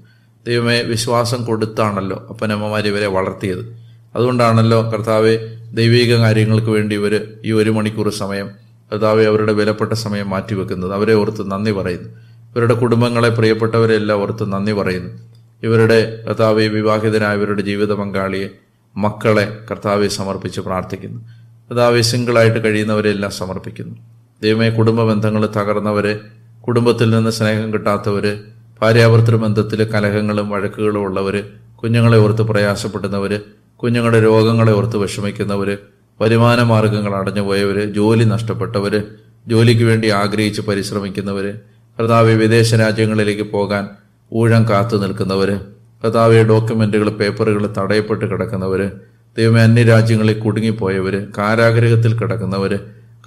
ദൈവമേ 0.46 0.82
വിശ്വാസം 0.82 1.44
കൊടുത്താണല്ലോ 1.44 2.26
അപ്പനമ്മമാർ 2.30 2.86
ഇവരെ 2.86 3.06
വളർത്തിയത്. 3.06 3.76
അതുകൊണ്ടാണല്ലോ 4.14 4.92
കർത്താവെ 4.92 5.38
ദൈവിക 5.72 6.16
കാര്യങ്ങൾക്ക് 6.16 6.66
വേണ്ടി 6.66 6.96
ഇവർ 6.96 7.28
ഈ 7.44 7.52
ഒരു 7.52 7.70
മണിക്കൂർ 7.70 8.08
സമയം 8.08 8.50
കർത്താവെ 8.92 9.24
അവരുടെ 9.24 9.52
വിലപ്പെട്ട 9.52 9.92
സമയം 9.92 10.30
മാറ്റിവെക്കുന്നത്. 10.30 10.94
അവരെ 10.94 11.14
ഓർത്ത് 11.14 11.50
നന്ദി 11.50 11.70
പറയുന്നു. 11.70 12.08
ഇവരുടെ 12.50 12.74
കുടുംബങ്ങളെ 12.74 13.28
പ്രിയപ്പെട്ടവരെല്ലാം 13.28 14.22
ഓർത്ത് 14.22 14.52
നന്ദി 14.52 14.72
പറയുന്നു. 14.72 15.30
ഇവരുടെ 15.62 16.24
കർത്താവെ 16.28 16.66
വിവാഹിതരായവരുടെ 16.66 17.62
ജീവിത 17.62 17.92
പങ്കാളിയെ 17.92 18.48
മക്കളെ 18.96 19.58
കർത്താവെ 19.70 20.08
സമർപ്പിച്ച് 20.08 20.60
പ്രാർത്ഥിക്കുന്നു. 20.60 21.20
കർത്താവെ 21.68 22.00
സിംഗിളായിട്ട് 22.00 22.64
കഴിയുന്നവരെല്ലാം 22.64 23.32
സമർപ്പിക്കുന്നു. 23.32 24.19
ദൈവമേ 24.42 24.68
കുടുംബ 24.70 25.00
ബന്ധങ്ങൾ 25.02 25.42
തകർന്നവരെ 25.54 26.12
കുടുംബത്തിൽ 26.64 27.08
നിന്ന് 27.10 27.30
സ്നേഹം 27.30 27.68
കിട്ടാത്തവര് 27.72 28.32
ഭാര്യാഭർത്തൃ 28.80 29.36
ബന്ധത്തിൽ 29.36 29.80
കലഹങ്ങളും 29.84 30.46
വഴക്കുകളും 30.48 31.02
ഉള്ളവര് 31.02 31.42
കുഞ്ഞുങ്ങളെ 31.76 32.18
ഓർത്ത് 32.18 32.42
പ്രയാസപ്പെടുന്നവര് 32.42 33.38
കുഞ്ഞുങ്ങളുടെ 33.82 34.20
രോഗങ്ങളെ 34.20 34.72
ഓർത്ത് 34.72 34.96
വിഷമിക്കുന്നവര് 34.96 35.74
വരുമാന 36.20 36.60
മാർഗങ്ങൾ 36.62 37.12
അടഞ്ഞുപോയവര് 37.14 37.84
ജോലി 37.92 38.24
നഷ്ടപ്പെട്ടവര് 38.24 39.00
ജോലിക്ക് 39.46 39.84
വേണ്ടി 39.84 40.08
ആഗ്രഹിച്ച് 40.12 40.62
പരിശ്രമിക്കുന്നവര് 40.62 41.52
കർത്താവ് 41.98 42.34
വിദേശ 42.34 42.74
രാജ്യങ്ങളിലേക്ക് 42.74 43.46
പോകാൻ 43.50 43.84
ഊഴം 44.32 44.64
കാത്തു 44.68 44.96
നിൽക്കുന്നവര് 44.96 45.56
കർത്താവ് 46.02 46.42
ഡോക്യുമെന്റുകൾ 46.44 47.08
പേപ്പറുകൾ 47.10 47.64
തടയപ്പെട്ട് 47.78 48.24
കിടക്കുന്നവര് 48.24 48.86
ദൈവമേ 49.36 49.60
അന്യരാജ്യങ്ങളിൽ 49.60 50.36
കുടുങ്ങിപ്പോയവര് 50.38 51.20
കാരാഗ്രഹത്തിൽ 51.38 52.12
കിടക്കുന്നവര് 52.18 52.78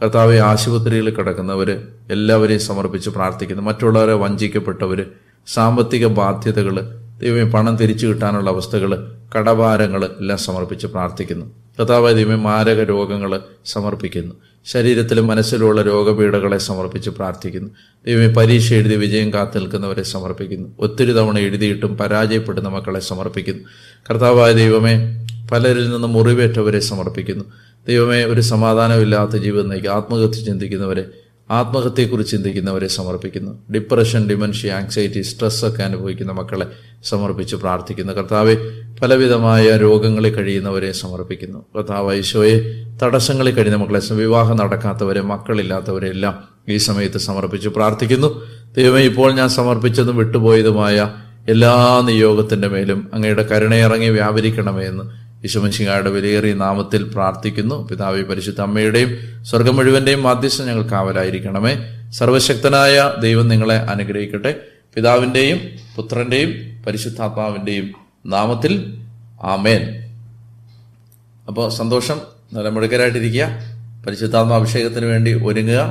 കർത്താവെ 0.03 0.39
ആശുപത്രിയിൽ 0.39 1.09
കിടക്കുന്നവർ 1.09 1.69
എല്ലാവരെയും 2.11 2.59
സമർപ്പിച്ച് 2.59 3.09
പ്രാർത്ഥിക്കുന്നു. 3.09 3.63
മറ്റുള്ളവരെ 3.63 4.13
വഞ്ചിക്കപ്പെട്ടവർ 4.13 5.05
സാമ്പത്തിക 5.47 6.07
ബാധ്യതകൾ 6.07 6.75
ദൈവമേ 7.21 7.43
പണം 7.43 7.75
തിരിച്ചു 7.75 8.07
കിട്ടാനുള്ള 8.07 8.49
അവസ്ഥകൾ 8.49 8.91
കടഭാരങ്ങൾ 9.35 10.05
എല്ലാം 10.05 10.39
സമർപ്പിച്ച് 10.39 10.87
പ്രാർത്ഥിക്കുന്നു. 10.87 11.45
കർത്താവ് 11.79 12.15
ദൈവമേ 12.15 12.35
മാരക 12.35 12.83
രോഗങ്ങൾ 12.83 13.41
സമർപ്പിക്കുന്നു. 13.65 14.33
ശരീരത്തിലും 14.65 15.27
മനസ്സിലുമുള്ള 15.27 15.81
രോഗപീഠകളെ 15.81 16.57
സമർപ്പിച്ച് 16.57 17.09
പ്രാർത്ഥിക്കുന്നു. 17.09 17.69
ദൈവമേ 18.05 18.33
പരീക്ഷ 18.33 18.73
എഴുതി 18.73 18.95
വിജയം 18.95 19.33
കാത്തു 19.33 19.59
നിൽക്കുന്നവരെ 19.59 20.03
സമർപ്പിക്കുന്നു. 20.03 20.69
ഒത്തിരി 20.79 21.11
തവണ 21.11 21.37
എഴുതിയിട്ടും 21.39 21.97
പരാജയപ്പെടുന്ന 21.97 22.69
മക്കളെ 22.69 22.99
സമർപ്പിക്കുന്നു. 22.99 23.63
കർത്താവായ 24.09 24.53
ദൈവമേ 24.53 24.95
പലരിൽ 25.51 25.89
നിന്നും 25.89 26.13
മുറിവേറ്റവരെ 26.13 26.79
സമർപ്പിക്കുന്നു. 26.79 27.43
ദൈവമേ 27.87 28.23
ഒരു 28.23 28.41
സമാധാനമില്ലാത്ത 28.41 29.35
ജീവിതം 29.35 29.69
നയിക്കുക 29.69 29.89
ആത്മഹത്യ 29.89 30.41
ചിന്തിക്കുന്നവരെ 30.43 31.05
ആത്മഹത്യയെക്കുറിച്ച് 31.51 32.31
ചിന്തിക്കുന്നവരെ 32.31 32.87
സമർപ്പിക്കുന്നു. 32.87 33.59
ഡിപ്രഷൻ 33.73 34.27
ഡിമൻഷ്യ 34.29 34.71
ആങ്സൈറ്റി 34.71 35.21
സ്ട്രെസ് 35.21 35.65
ഒക്കെ 35.65 35.83
അനുഭവിക്കുന്ന 35.83 36.31
മക്കളെ 36.31 36.67
സമർപ്പിച്ച് 37.03 37.55
പ്രാർത്ഥിക്കുന്നു. 37.55 38.13
കർത്താവെ 38.13 38.55
പലവിധമായ 39.01 39.77
രോഗങ്ങളിൽ 39.77 40.33
കഴിയുന്നവരെ 40.35 40.91
സമർപ്പിക്കുന്നു. 40.91 41.65
കർത്താവ് 41.75 42.15
ഈശോയെ 42.15 42.55
തടസ്സങ്ങളിൽ 43.03 43.55
കഴിയുന്ന 43.55 43.79
മക്കളെ 43.83 44.01
വിവാഹം 44.13 44.57
നടക്കാത്തവരെ 44.57 45.21
മക്കളില്ലാത്തവരെ 45.21 46.09
എല്ലാം 46.09 46.35
ഈ 46.69 46.77
സമയത്ത് 46.77 47.17
സമർപ്പിച്ച് 47.17 47.69
പ്രാർത്ഥിക്കുന്നു. 47.69 48.41
ദൈവമേ 48.77 49.01
ഇപ്പോൾ 49.01 49.33
ഞാൻ 49.33 49.49
സമർപ്പിച്ചതും 49.49 50.17
വിട്ടുപോയതുമായ 50.17 51.13
എല്ലാ 51.49 52.01
നിയോഗത്തിന്റെ 52.05 52.67
മേലും 52.67 53.11
അങ്ങയുടെ 53.13 53.47
കരുണയിറങ്ങി 53.51 54.09
വ്യാപരിക്കണമേ 54.09 54.83
എന്ന് 54.83 55.22
യശുമശിഹായുടെ 55.45 56.09
വിലയേറിയ 56.09 56.53
നാമത്തിൽ 56.53 57.03
പ്രാർത്ഥിക്കുന്നു. 57.03 57.87
പിതാവി 57.87 58.21
പരിശുദ്ധ 58.21 58.61
അമ്മയുടെയും 58.61 59.09
സ്വർഗം 59.45 59.75
മുഴുവന്റെയും 59.75 60.23
മാധ്യസ്ഥം 60.23 60.65
ഞങ്ങൾ 60.65 60.83
കാവലായിരിക്കണമേ 60.89 61.73
സർവശക്തനായ 62.11 63.13
ദൈവം 63.19 63.47
നിങ്ങളെ 63.47 63.75
അനുഗ്രഹിക്കട്ടെ. 63.75 64.55
പിതാവിന്റെയും 64.95 65.59
പുത്രന്റെയും 65.95 66.51
പരിശുദ്ധാത്മാവിന്റെയും 66.87 67.87
നാമത്തിൽ 68.25 68.73
ആമേൻ. 69.43 69.81
അപ്പോൾ 71.47 71.69
സന്തോഷം 71.69 72.21
നല്ല 72.53 72.69
മിടുക്കരായിട്ടിരിക്കുക 72.69 73.45
പരിശുദ്ധാത്മ 74.07 74.53
അഭിഷേകത്തിന് 74.53 75.05
വേണ്ടി 75.05 75.33
ഒരുങ്ങുക. 75.33 75.81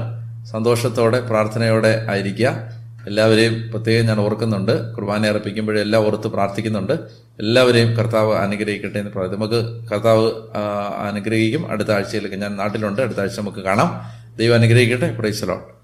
സന്തോഷത്തോടെ 0.50 1.20
പ്രാർത്ഥനയോടെ 1.20 2.06
ആയിരിക്കുക. 2.10 2.81
എല്ലാവരെയും 3.06 3.70
പ്രത്യേകം 3.70 4.06
ഞാൻ 4.06 4.20
ഓർക്കുന്നുണ്ട്. 4.20 4.94
കുർബാന 4.94 5.26
അർപ്പിക്കുമ്പോഴും 5.26 5.80
എല്ലാം 5.80 6.06
ഓർത്ത് 6.06 6.28
പ്രാർത്ഥിക്കുന്നുണ്ട്. 6.28 6.92
എല്ലാവരെയും 7.40 7.92
കർത്താവ് 7.94 8.34
അനുഗ്രഹിക്കട്ടെ 8.34 8.98
എന്ന് 8.98 9.10
പറയുന്നത് 9.10 9.38
നമുക്ക് 9.38 9.88
കർത്താവ് 9.88 10.32
അനുഗ്രഹിക്കും. 11.08 11.70
അടുത്ത 11.70 11.90
ആഴ്ചയിലേക്ക് 11.90 12.36
ഞാൻ 12.36 12.56
നാട്ടിലുണ്ട്. 12.56 13.02
അടുത്ത 13.02 13.20
ആഴ്ച 13.20 13.40
നമുക്ക് 13.40 13.58
കാണാം. 13.58 14.02
ദൈവം 14.36 14.54
അനുഗ്രഹിക്കട്ടെ. 14.54 15.16
പ്രൈസലോട്ട് 15.18 15.72